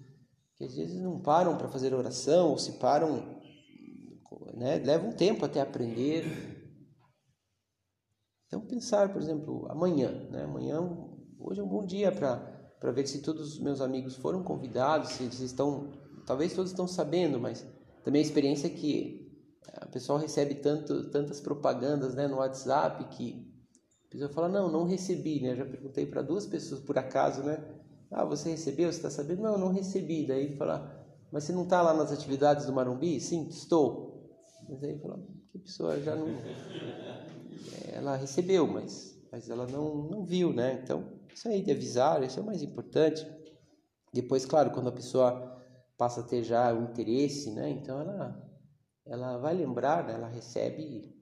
que 0.55 0.63
às 0.63 0.75
vezes 0.75 1.01
não 1.01 1.19
param 1.19 1.57
para 1.57 1.67
fazer 1.67 1.93
oração 1.93 2.51
ou 2.51 2.57
se 2.57 2.73
param, 2.73 3.41
né, 4.63 4.77
levam 4.77 5.09
um 5.09 5.13
tempo 5.13 5.43
até 5.43 5.59
aprender. 5.59 6.25
Então 8.47 8.61
pensar, 8.61 9.11
por 9.11 9.21
exemplo, 9.21 9.67
amanhã, 9.69 10.09
né, 10.31 10.43
amanhã, 10.43 10.79
hoje 11.37 11.59
é 11.59 11.63
um 11.63 11.67
bom 11.67 11.85
dia 11.85 12.11
para 12.11 12.51
para 12.79 12.91
ver 12.91 13.07
se 13.07 13.21
todos 13.21 13.53
os 13.53 13.59
meus 13.61 13.79
amigos 13.79 14.17
foram 14.17 14.43
convidados, 14.43 15.11
se 15.11 15.23
eles 15.23 15.39
estão, 15.39 15.93
talvez 16.25 16.53
todos 16.53 16.71
estão 16.71 16.85
sabendo, 16.85 17.39
mas 17.39 17.65
também 18.03 18.19
a 18.19 18.25
experiência 18.25 18.67
é 18.67 18.69
que 18.69 19.41
o 19.85 19.87
pessoal 19.87 20.17
recebe 20.17 20.55
tanto, 20.55 21.09
tantas 21.09 21.39
propagandas 21.39 22.13
né, 22.13 22.27
no 22.27 22.39
WhatsApp 22.39 23.05
que 23.15 23.49
a 24.05 24.11
pessoa 24.11 24.29
fala, 24.29 24.49
não, 24.49 24.69
não 24.69 24.83
recebi, 24.83 25.41
né? 25.41 25.51
Eu 25.51 25.55
já 25.55 25.65
perguntei 25.65 26.05
para 26.05 26.21
duas 26.21 26.45
pessoas 26.45 26.81
por 26.81 26.97
acaso, 26.97 27.41
né? 27.41 27.63
Ah, 28.11 28.25
você 28.25 28.49
recebeu? 28.49 28.91
Você 28.91 28.97
está 28.97 29.09
sabendo? 29.09 29.41
Não, 29.41 29.57
não 29.57 29.71
recebi. 29.71 30.27
Daí 30.27 30.47
ele 30.47 30.57
fala, 30.57 31.07
mas 31.31 31.45
você 31.45 31.53
não 31.53 31.63
está 31.63 31.81
lá 31.81 31.93
nas 31.93 32.11
atividades 32.11 32.65
do 32.65 32.73
Marumbi? 32.73 33.17
Sim, 33.21 33.47
estou. 33.47 34.12
Mas 34.67 34.83
aí 34.83 34.97
fala, 34.99 35.19
que 35.51 35.59
pessoa 35.59 35.99
já 35.99 36.15
não... 36.15 36.27
Ela 37.91 38.15
recebeu, 38.15 38.67
mas, 38.67 39.17
mas 39.31 39.49
ela 39.49 39.67
não, 39.67 39.95
não 40.09 40.25
viu, 40.25 40.51
né? 40.51 40.79
Então, 40.83 41.03
isso 41.33 41.47
aí 41.47 41.61
de 41.61 41.71
avisar, 41.71 42.23
isso 42.23 42.39
é 42.39 42.43
o 42.43 42.45
mais 42.45 42.61
importante. 42.61 43.25
Depois, 44.13 44.45
claro, 44.45 44.71
quando 44.71 44.89
a 44.89 44.91
pessoa 44.91 45.53
passa 45.97 46.21
a 46.21 46.23
ter 46.23 46.43
já 46.43 46.73
o 46.73 46.83
interesse, 46.83 47.51
né? 47.51 47.69
Então 47.69 47.99
ela 47.99 48.49
ela 49.05 49.37
vai 49.37 49.53
lembrar, 49.53 50.05
né? 50.05 50.13
ela 50.13 50.27
recebe, 50.27 51.13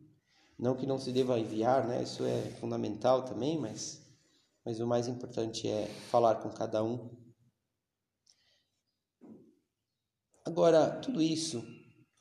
não 0.57 0.75
que 0.75 0.85
não 0.85 0.99
se 0.99 1.11
deva 1.11 1.39
enviar, 1.39 1.87
né? 1.87 2.03
Isso 2.03 2.23
é 2.23 2.41
fundamental 2.59 3.23
também, 3.23 3.57
mas 3.57 4.01
mas 4.63 4.79
o 4.79 4.85
mais 4.87 5.07
importante 5.07 5.67
é 5.67 5.87
falar 6.09 6.35
com 6.35 6.49
cada 6.49 6.83
um. 6.83 7.09
Agora, 10.45 10.99
tudo 10.99 11.21
isso 11.21 11.63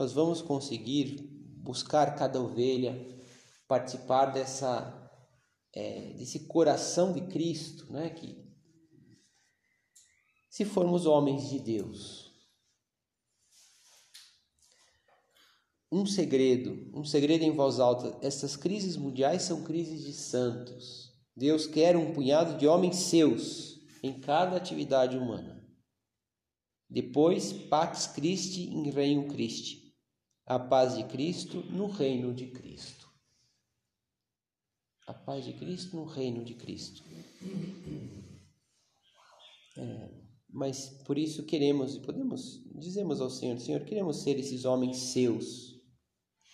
nós 0.00 0.14
vamos 0.14 0.40
conseguir 0.40 1.28
buscar 1.58 2.16
cada 2.16 2.40
ovelha, 2.40 3.06
participar 3.68 4.32
dessa 4.32 4.96
é, 5.74 6.14
desse 6.14 6.46
coração 6.46 7.12
de 7.12 7.20
Cristo, 7.26 7.92
né? 7.92 8.08
Que 8.08 8.42
se 10.48 10.64
formos 10.64 11.04
homens 11.04 11.50
de 11.50 11.58
Deus, 11.58 12.32
um 15.92 16.06
segredo, 16.06 16.90
um 16.98 17.04
segredo 17.04 17.44
em 17.44 17.54
voz 17.54 17.78
alta, 17.78 18.18
essas 18.26 18.56
crises 18.56 18.96
mundiais 18.96 19.42
são 19.42 19.64
crises 19.64 20.02
de 20.02 20.14
santos. 20.14 21.12
Deus 21.36 21.66
quer 21.66 21.94
um 21.94 22.14
punhado 22.14 22.56
de 22.56 22.66
homens 22.66 22.96
seus 22.96 23.78
em 24.02 24.18
cada 24.18 24.56
atividade 24.56 25.18
humana. 25.18 25.62
Depois, 26.88 27.52
Pax 27.52 28.06
Christi 28.06 28.62
em 28.62 28.90
Reino 28.90 29.28
Christi. 29.28 29.79
A 30.50 30.58
paz 30.58 30.96
de 30.96 31.04
Cristo 31.04 31.62
no 31.70 31.86
reino 31.86 32.34
de 32.34 32.48
Cristo 32.48 33.00
a 35.10 35.14
paz 35.14 35.44
de 35.44 35.52
Cristo 35.54 35.96
no 35.96 36.04
reino 36.04 36.44
de 36.44 36.54
Cristo. 36.54 37.02
É, 39.76 40.10
mas 40.48 40.88
por 41.04 41.18
isso 41.18 41.44
queremos 41.44 41.96
e 41.96 42.00
podemos 42.00 42.62
dizemos 42.76 43.20
ao 43.20 43.28
Senhor, 43.28 43.58
Senhor, 43.58 43.84
queremos 43.84 44.18
ser 44.18 44.38
esses 44.38 44.64
homens 44.64 44.96
seus. 45.12 45.80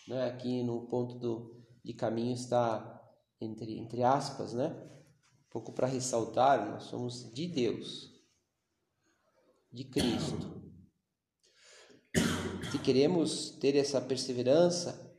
Né? 0.08 0.24
Aqui 0.24 0.62
no 0.62 0.86
ponto 0.86 1.18
do, 1.18 1.66
de 1.84 1.92
caminho 1.92 2.32
está 2.32 2.92
entre, 3.40 3.78
entre 3.78 4.02
aspas, 4.02 4.54
né? 4.54 4.68
Um 4.68 5.50
pouco 5.50 5.72
para 5.72 5.86
ressaltar, 5.86 6.70
nós 6.70 6.84
somos 6.84 7.32
de 7.32 7.46
Deus, 7.46 8.10
de 9.70 9.84
Cristo. 9.84 10.55
Se 12.76 12.82
queremos 12.82 13.52
ter 13.52 13.74
essa 13.74 14.02
perseverança 14.02 15.10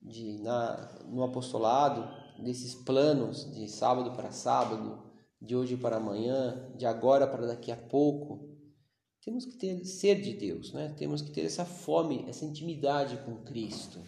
de, 0.00 0.38
na, 0.38 0.98
no 1.04 1.22
apostolado, 1.22 2.08
desses 2.42 2.74
planos 2.74 3.54
de 3.54 3.68
sábado 3.68 4.12
para 4.12 4.32
sábado, 4.32 5.12
de 5.38 5.54
hoje 5.54 5.76
para 5.76 5.98
amanhã, 5.98 6.72
de 6.74 6.86
agora 6.86 7.26
para 7.26 7.46
daqui 7.46 7.70
a 7.70 7.76
pouco, 7.76 8.48
temos 9.22 9.44
que 9.44 9.58
ter 9.58 9.84
ser 9.84 10.22
de 10.22 10.32
Deus, 10.32 10.72
né? 10.72 10.94
Temos 10.96 11.20
que 11.20 11.30
ter 11.32 11.42
essa 11.42 11.66
fome, 11.66 12.24
essa 12.30 12.46
intimidade 12.46 13.18
com 13.26 13.44
Cristo. 13.44 14.02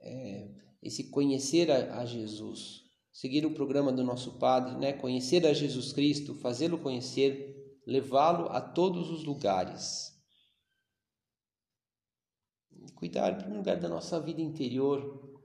É, 0.00 0.48
esse 0.82 1.10
conhecer 1.10 1.70
a, 1.70 2.00
a, 2.00 2.06
Jesus, 2.06 2.84
seguir 3.12 3.44
o 3.44 3.52
programa 3.52 3.92
do 3.92 4.02
nosso 4.02 4.38
Padre, 4.38 4.78
né? 4.78 4.94
Conhecer 4.94 5.46
a 5.46 5.52
Jesus 5.52 5.92
Cristo, 5.92 6.34
fazê-lo 6.36 6.78
conhecer, 6.78 7.61
levá-lo 7.86 8.48
a 8.48 8.60
todos 8.60 9.10
os 9.10 9.24
lugares. 9.24 10.12
Cuidar, 12.94 13.32
em 13.32 13.36
primeiro 13.36 13.58
lugar, 13.58 13.80
da 13.80 13.88
nossa 13.88 14.20
vida 14.20 14.40
interior, 14.40 15.42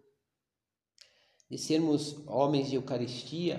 de 1.50 1.58
sermos 1.58 2.26
homens 2.28 2.70
de 2.70 2.76
Eucaristia, 2.76 3.58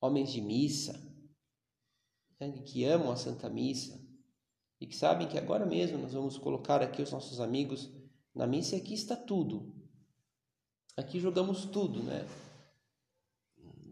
homens 0.00 0.32
de 0.32 0.40
missa, 0.40 1.08
né, 2.40 2.52
que 2.64 2.84
amam 2.84 3.10
a 3.10 3.16
Santa 3.16 3.48
Missa 3.48 4.00
e 4.80 4.86
que 4.86 4.96
sabem 4.96 5.28
que 5.28 5.38
agora 5.38 5.66
mesmo 5.66 5.98
nós 5.98 6.12
vamos 6.12 6.38
colocar 6.38 6.82
aqui 6.82 7.02
os 7.02 7.10
nossos 7.10 7.40
amigos 7.40 7.90
na 8.34 8.46
missa 8.46 8.76
e 8.76 8.80
aqui 8.80 8.94
está 8.94 9.16
tudo. 9.16 9.74
Aqui 10.96 11.20
jogamos 11.20 11.64
tudo, 11.64 12.02
né? 12.02 12.26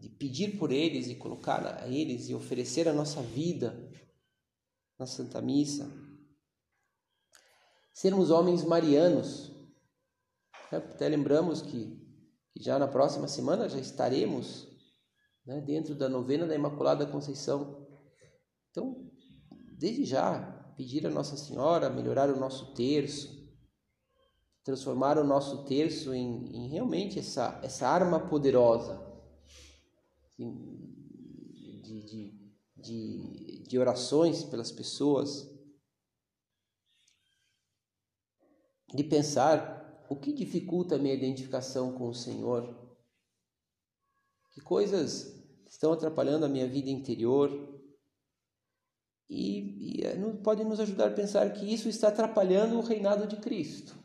Pedir 0.09 0.59
por 0.59 0.71
eles 0.71 1.09
e 1.09 1.15
colocar 1.15 1.67
a 1.67 1.89
eles 1.89 2.29
e 2.29 2.35
oferecer 2.35 2.89
a 2.89 2.93
nossa 2.93 3.23
vida 3.23 3.91
na 4.99 5.07
Santa 5.07 5.41
Missa. 5.41 5.91
Sermos 7.93 8.31
homens 8.31 8.63
marianos. 8.65 9.51
Né? 10.71 10.79
Até 10.79 11.09
lembramos 11.09 11.63
que, 11.63 11.99
que 12.53 12.63
já 12.63 12.79
na 12.79 12.89
próxima 12.89 13.29
semana 13.29 13.69
já 13.69 13.79
estaremos 13.79 14.69
né, 15.47 15.61
dentro 15.61 15.95
da 15.95 16.09
novena 16.09 16.47
da 16.47 16.55
Imaculada 16.55 17.07
Conceição. 17.07 17.87
Então, 18.71 19.11
desde 19.79 20.05
já, 20.05 20.41
pedir 20.77 21.07
a 21.07 21.11
Nossa 21.11 21.37
Senhora 21.37 21.89
melhorar 21.89 22.29
o 22.29 22.39
nosso 22.39 22.75
terço, 22.75 23.37
transformar 24.63 25.17
o 25.17 25.25
nosso 25.25 25.65
terço 25.65 26.13
em, 26.13 26.55
em 26.55 26.69
realmente 26.69 27.19
essa, 27.19 27.61
essa 27.63 27.89
arma 27.89 28.29
poderosa 28.29 29.06
de, 30.39 32.03
de, 32.03 32.53
de, 32.77 33.63
de 33.67 33.79
orações 33.79 34.45
pelas 34.45 34.71
pessoas, 34.71 35.51
de 38.95 39.03
pensar 39.05 40.05
o 40.09 40.17
que 40.17 40.33
dificulta 40.33 40.95
a 40.95 40.99
minha 40.99 41.15
identificação 41.15 41.93
com 41.93 42.09
o 42.09 42.15
Senhor, 42.15 42.75
que 44.53 44.61
coisas 44.61 45.37
estão 45.69 45.93
atrapalhando 45.93 46.47
a 46.47 46.49
minha 46.49 46.69
vida 46.69 46.91
interior. 46.91 47.75
E, 49.29 49.99
e 49.99 50.05
eh, 50.05 50.17
pode 50.45 50.63
nos 50.63 50.79
ajudar 50.79 51.09
a 51.09 51.15
pensar 51.15 51.53
que 51.53 51.67
isso 51.67 51.89
está 51.89 52.09
atrapalhando 52.09 52.79
o 52.79 52.81
reinado 52.81 53.27
de 53.27 53.37
Cristo. 53.39 53.97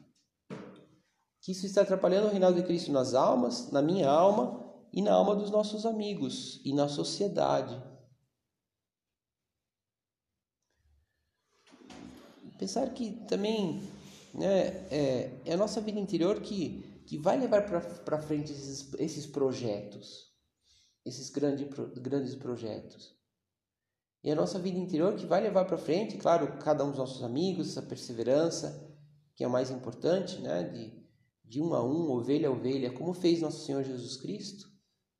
Que 1.40 1.52
isso 1.52 1.66
está 1.68 1.84
atrapalhando 1.84 2.28
o 2.28 2.32
reinado 2.32 2.56
de 2.56 2.64
Cristo 2.64 2.92
nas 2.92 3.14
almas, 3.14 3.72
na 3.72 3.84
minha 3.84 4.10
alma 4.10 4.71
e 4.92 5.02
na 5.02 5.14
alma 5.14 5.36
dos 5.36 5.50
nossos 5.50 5.86
amigos 5.86 6.62
e 6.66 6.74
na 6.74 6.88
sociedade. 6.88 7.82
Pensar 12.58 12.94
que 12.94 13.12
também 13.28 13.82
né, 14.34 14.68
é, 14.92 15.42
é 15.46 15.54
a 15.54 15.58
nossa 15.58 15.82
vida 15.82 16.00
interior 16.00 16.42
que, 16.42 16.84
que 17.06 17.18
vai 17.18 17.40
levar 17.40 17.64
para 18.04 18.22
frente 18.22 18.52
esses, 18.52 18.94
esses 18.96 19.26
projetos 19.26 20.32
esses 21.06 21.30
grandes, 21.30 21.68
grandes 21.96 22.36
projetos. 22.36 23.16
E 24.24 24.32
a 24.32 24.36
nossa 24.36 24.60
vida 24.60 24.78
interior 24.78 25.16
que 25.16 25.26
vai 25.26 25.42
levar 25.42 25.66
para 25.66 25.78
frente, 25.78 26.18
claro, 26.18 26.60
cada 26.60 26.86
um 26.86 26.90
dos 26.90 27.00
nossos 27.00 27.24
amigos, 27.24 27.70
essa 27.70 27.82
perseverança, 27.82 28.88
que 29.36 29.44
é 29.44 29.48
o 29.48 29.52
mais 29.52 29.72
importante, 29.72 30.40
né? 30.40 30.64
De, 30.64 31.02
de 31.44 31.62
um 31.62 31.74
a 31.74 31.84
um, 31.84 32.12
ovelha 32.12 32.48
a 32.48 32.52
ovelha, 32.52 32.94
como 32.94 33.14
fez 33.14 33.42
nosso 33.42 33.66
Senhor 33.66 33.84
Jesus 33.84 34.18
Cristo, 34.18 34.71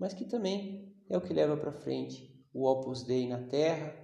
mas 0.02 0.16
que 0.16 0.26
também 0.26 0.92
é 1.08 1.16
o 1.16 1.22
que 1.22 1.32
leva 1.32 1.56
para 1.56 1.72
frente 1.72 2.36
o 2.52 2.66
Opus 2.66 3.04
Dei 3.04 3.28
na 3.28 3.48
Terra, 3.48 3.96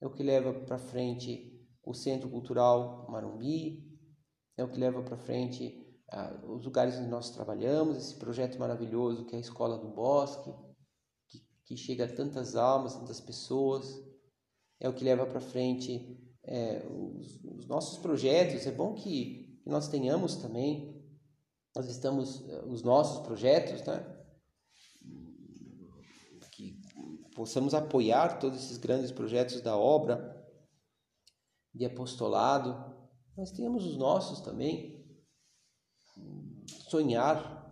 é 0.00 0.06
o 0.06 0.10
que 0.10 0.22
leva 0.22 0.54
para 0.64 0.78
frente 0.78 1.62
o 1.84 1.92
Centro 1.92 2.30
Cultural 2.30 3.06
Marumbi, 3.10 3.86
é 4.56 4.64
o 4.64 4.70
que 4.70 4.80
leva 4.80 5.02
para 5.02 5.18
frente 5.18 5.86
ah, 6.10 6.40
os 6.48 6.64
lugares 6.64 6.96
onde 6.96 7.10
nós 7.10 7.30
trabalhamos, 7.32 7.98
esse 7.98 8.16
projeto 8.16 8.58
maravilhoso 8.58 9.26
que 9.26 9.34
é 9.34 9.38
a 9.38 9.42
Escola 9.42 9.76
do 9.76 9.90
Bosque, 9.90 10.54
que 11.66 11.76
chega 11.76 12.06
a 12.06 12.12
tantas 12.12 12.56
almas, 12.56 12.96
tantas 12.96 13.20
pessoas, 13.20 14.02
é 14.80 14.88
o 14.88 14.94
que 14.94 15.04
leva 15.04 15.26
para 15.26 15.38
frente 15.38 16.18
é, 16.42 16.82
os, 16.88 17.44
os, 17.44 17.66
nossos 17.66 17.98
projetos. 17.98 18.66
É 18.66 18.72
bom 18.72 18.94
que, 18.94 19.60
que, 19.62 19.68
nós 19.68 19.86
tenhamos 19.86 20.36
também, 20.36 20.98
nós 21.76 21.88
estamos, 21.88 22.48
é, 22.48 22.64
os 22.64 22.82
nossos 22.82 23.24
projetos, 23.24 23.82
né? 23.86 24.16
que 26.60 26.78
possamos 27.40 27.72
apoiar 27.72 28.38
todos 28.38 28.62
esses 28.62 28.76
grandes 28.76 29.10
projetos 29.10 29.62
da 29.62 29.74
obra 29.74 30.46
de 31.74 31.86
apostolado, 31.86 32.94
mas 33.34 33.50
tenhamos 33.50 33.86
os 33.86 33.96
nossos 33.96 34.42
também, 34.42 35.10
sonhar, 36.90 37.66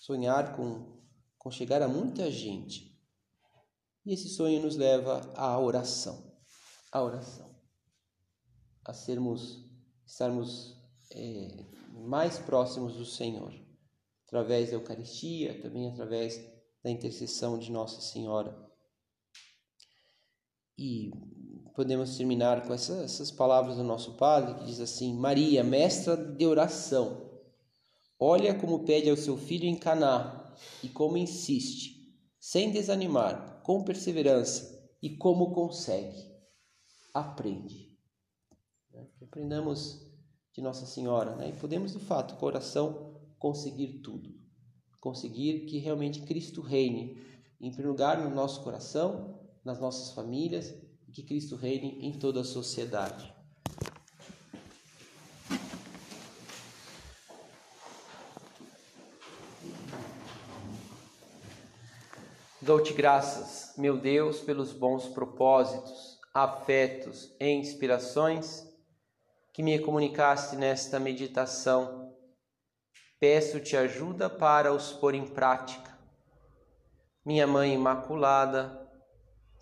sonhar 0.00 0.56
com, 0.56 1.00
com 1.38 1.52
chegar 1.52 1.82
a 1.82 1.86
muita 1.86 2.28
gente 2.32 3.00
e 4.04 4.12
esse 4.12 4.28
sonho 4.28 4.60
nos 4.60 4.74
leva 4.74 5.20
à 5.36 5.56
oração, 5.56 6.36
à 6.90 7.00
oração, 7.00 7.56
a 8.84 8.92
sermos, 8.92 9.70
estarmos 10.04 10.82
é, 11.12 11.64
mais 11.92 12.40
próximos 12.40 12.96
do 12.96 13.04
Senhor, 13.04 13.54
através 14.26 14.70
da 14.70 14.74
Eucaristia, 14.74 15.62
também 15.62 15.88
através 15.92 16.44
da 16.82 16.90
intercessão 16.90 17.56
de 17.56 17.70
Nossa 17.70 18.00
Senhora. 18.00 18.63
E 20.76 21.12
podemos 21.74 22.16
terminar 22.16 22.66
com 22.66 22.72
essa, 22.72 23.02
essas 23.02 23.30
palavras 23.30 23.76
do 23.76 23.84
nosso 23.84 24.14
Padre, 24.16 24.54
que 24.54 24.64
diz 24.64 24.80
assim: 24.80 25.14
Maria, 25.14 25.62
mestra 25.62 26.16
de 26.16 26.46
oração, 26.46 27.30
olha 28.18 28.54
como 28.54 28.84
pede 28.84 29.10
ao 29.10 29.16
seu 29.16 29.36
filho 29.36 29.66
em 29.66 29.76
Caná 29.76 30.54
e 30.82 30.88
como 30.88 31.16
insiste, 31.16 32.14
sem 32.38 32.70
desanimar, 32.70 33.62
com 33.62 33.82
perseverança. 33.82 34.72
E 35.02 35.10
como 35.16 35.52
consegue? 35.52 36.32
Aprende. 37.12 37.94
Né? 38.90 39.06
Aprendamos 39.22 40.00
de 40.52 40.62
Nossa 40.62 40.86
Senhora 40.86 41.36
né? 41.36 41.50
e 41.50 41.52
podemos, 41.60 41.92
de 41.92 41.98
fato, 41.98 42.36
com 42.36 42.46
oração, 42.46 43.20
conseguir 43.38 44.00
tudo. 44.00 44.34
Conseguir 45.00 45.66
que 45.66 45.78
realmente 45.78 46.22
Cristo 46.22 46.62
reine, 46.62 47.18
em 47.60 47.68
primeiro 47.68 47.90
lugar, 47.90 48.18
no 48.22 48.34
nosso 48.34 48.62
coração, 48.62 49.43
nas 49.64 49.80
nossas 49.80 50.12
famílias, 50.14 50.74
e 51.08 51.12
que 51.12 51.22
Cristo 51.22 51.56
reine 51.56 52.06
em 52.06 52.18
toda 52.18 52.40
a 52.40 52.44
sociedade. 52.44 53.32
Dou-te 62.60 62.94
graças, 62.94 63.74
meu 63.76 63.98
Deus, 63.98 64.40
pelos 64.40 64.72
bons 64.72 65.06
propósitos, 65.06 66.18
afetos 66.32 67.34
e 67.38 67.50
inspirações 67.50 68.66
que 69.52 69.62
me 69.62 69.78
comunicaste 69.78 70.56
nesta 70.56 70.98
meditação. 70.98 72.16
Peço-te 73.20 73.76
ajuda 73.76 74.30
para 74.30 74.72
os 74.72 74.92
pôr 74.92 75.14
em 75.14 75.26
prática. 75.26 75.96
Minha 77.24 77.46
Mãe 77.46 77.74
Imaculada, 77.74 78.83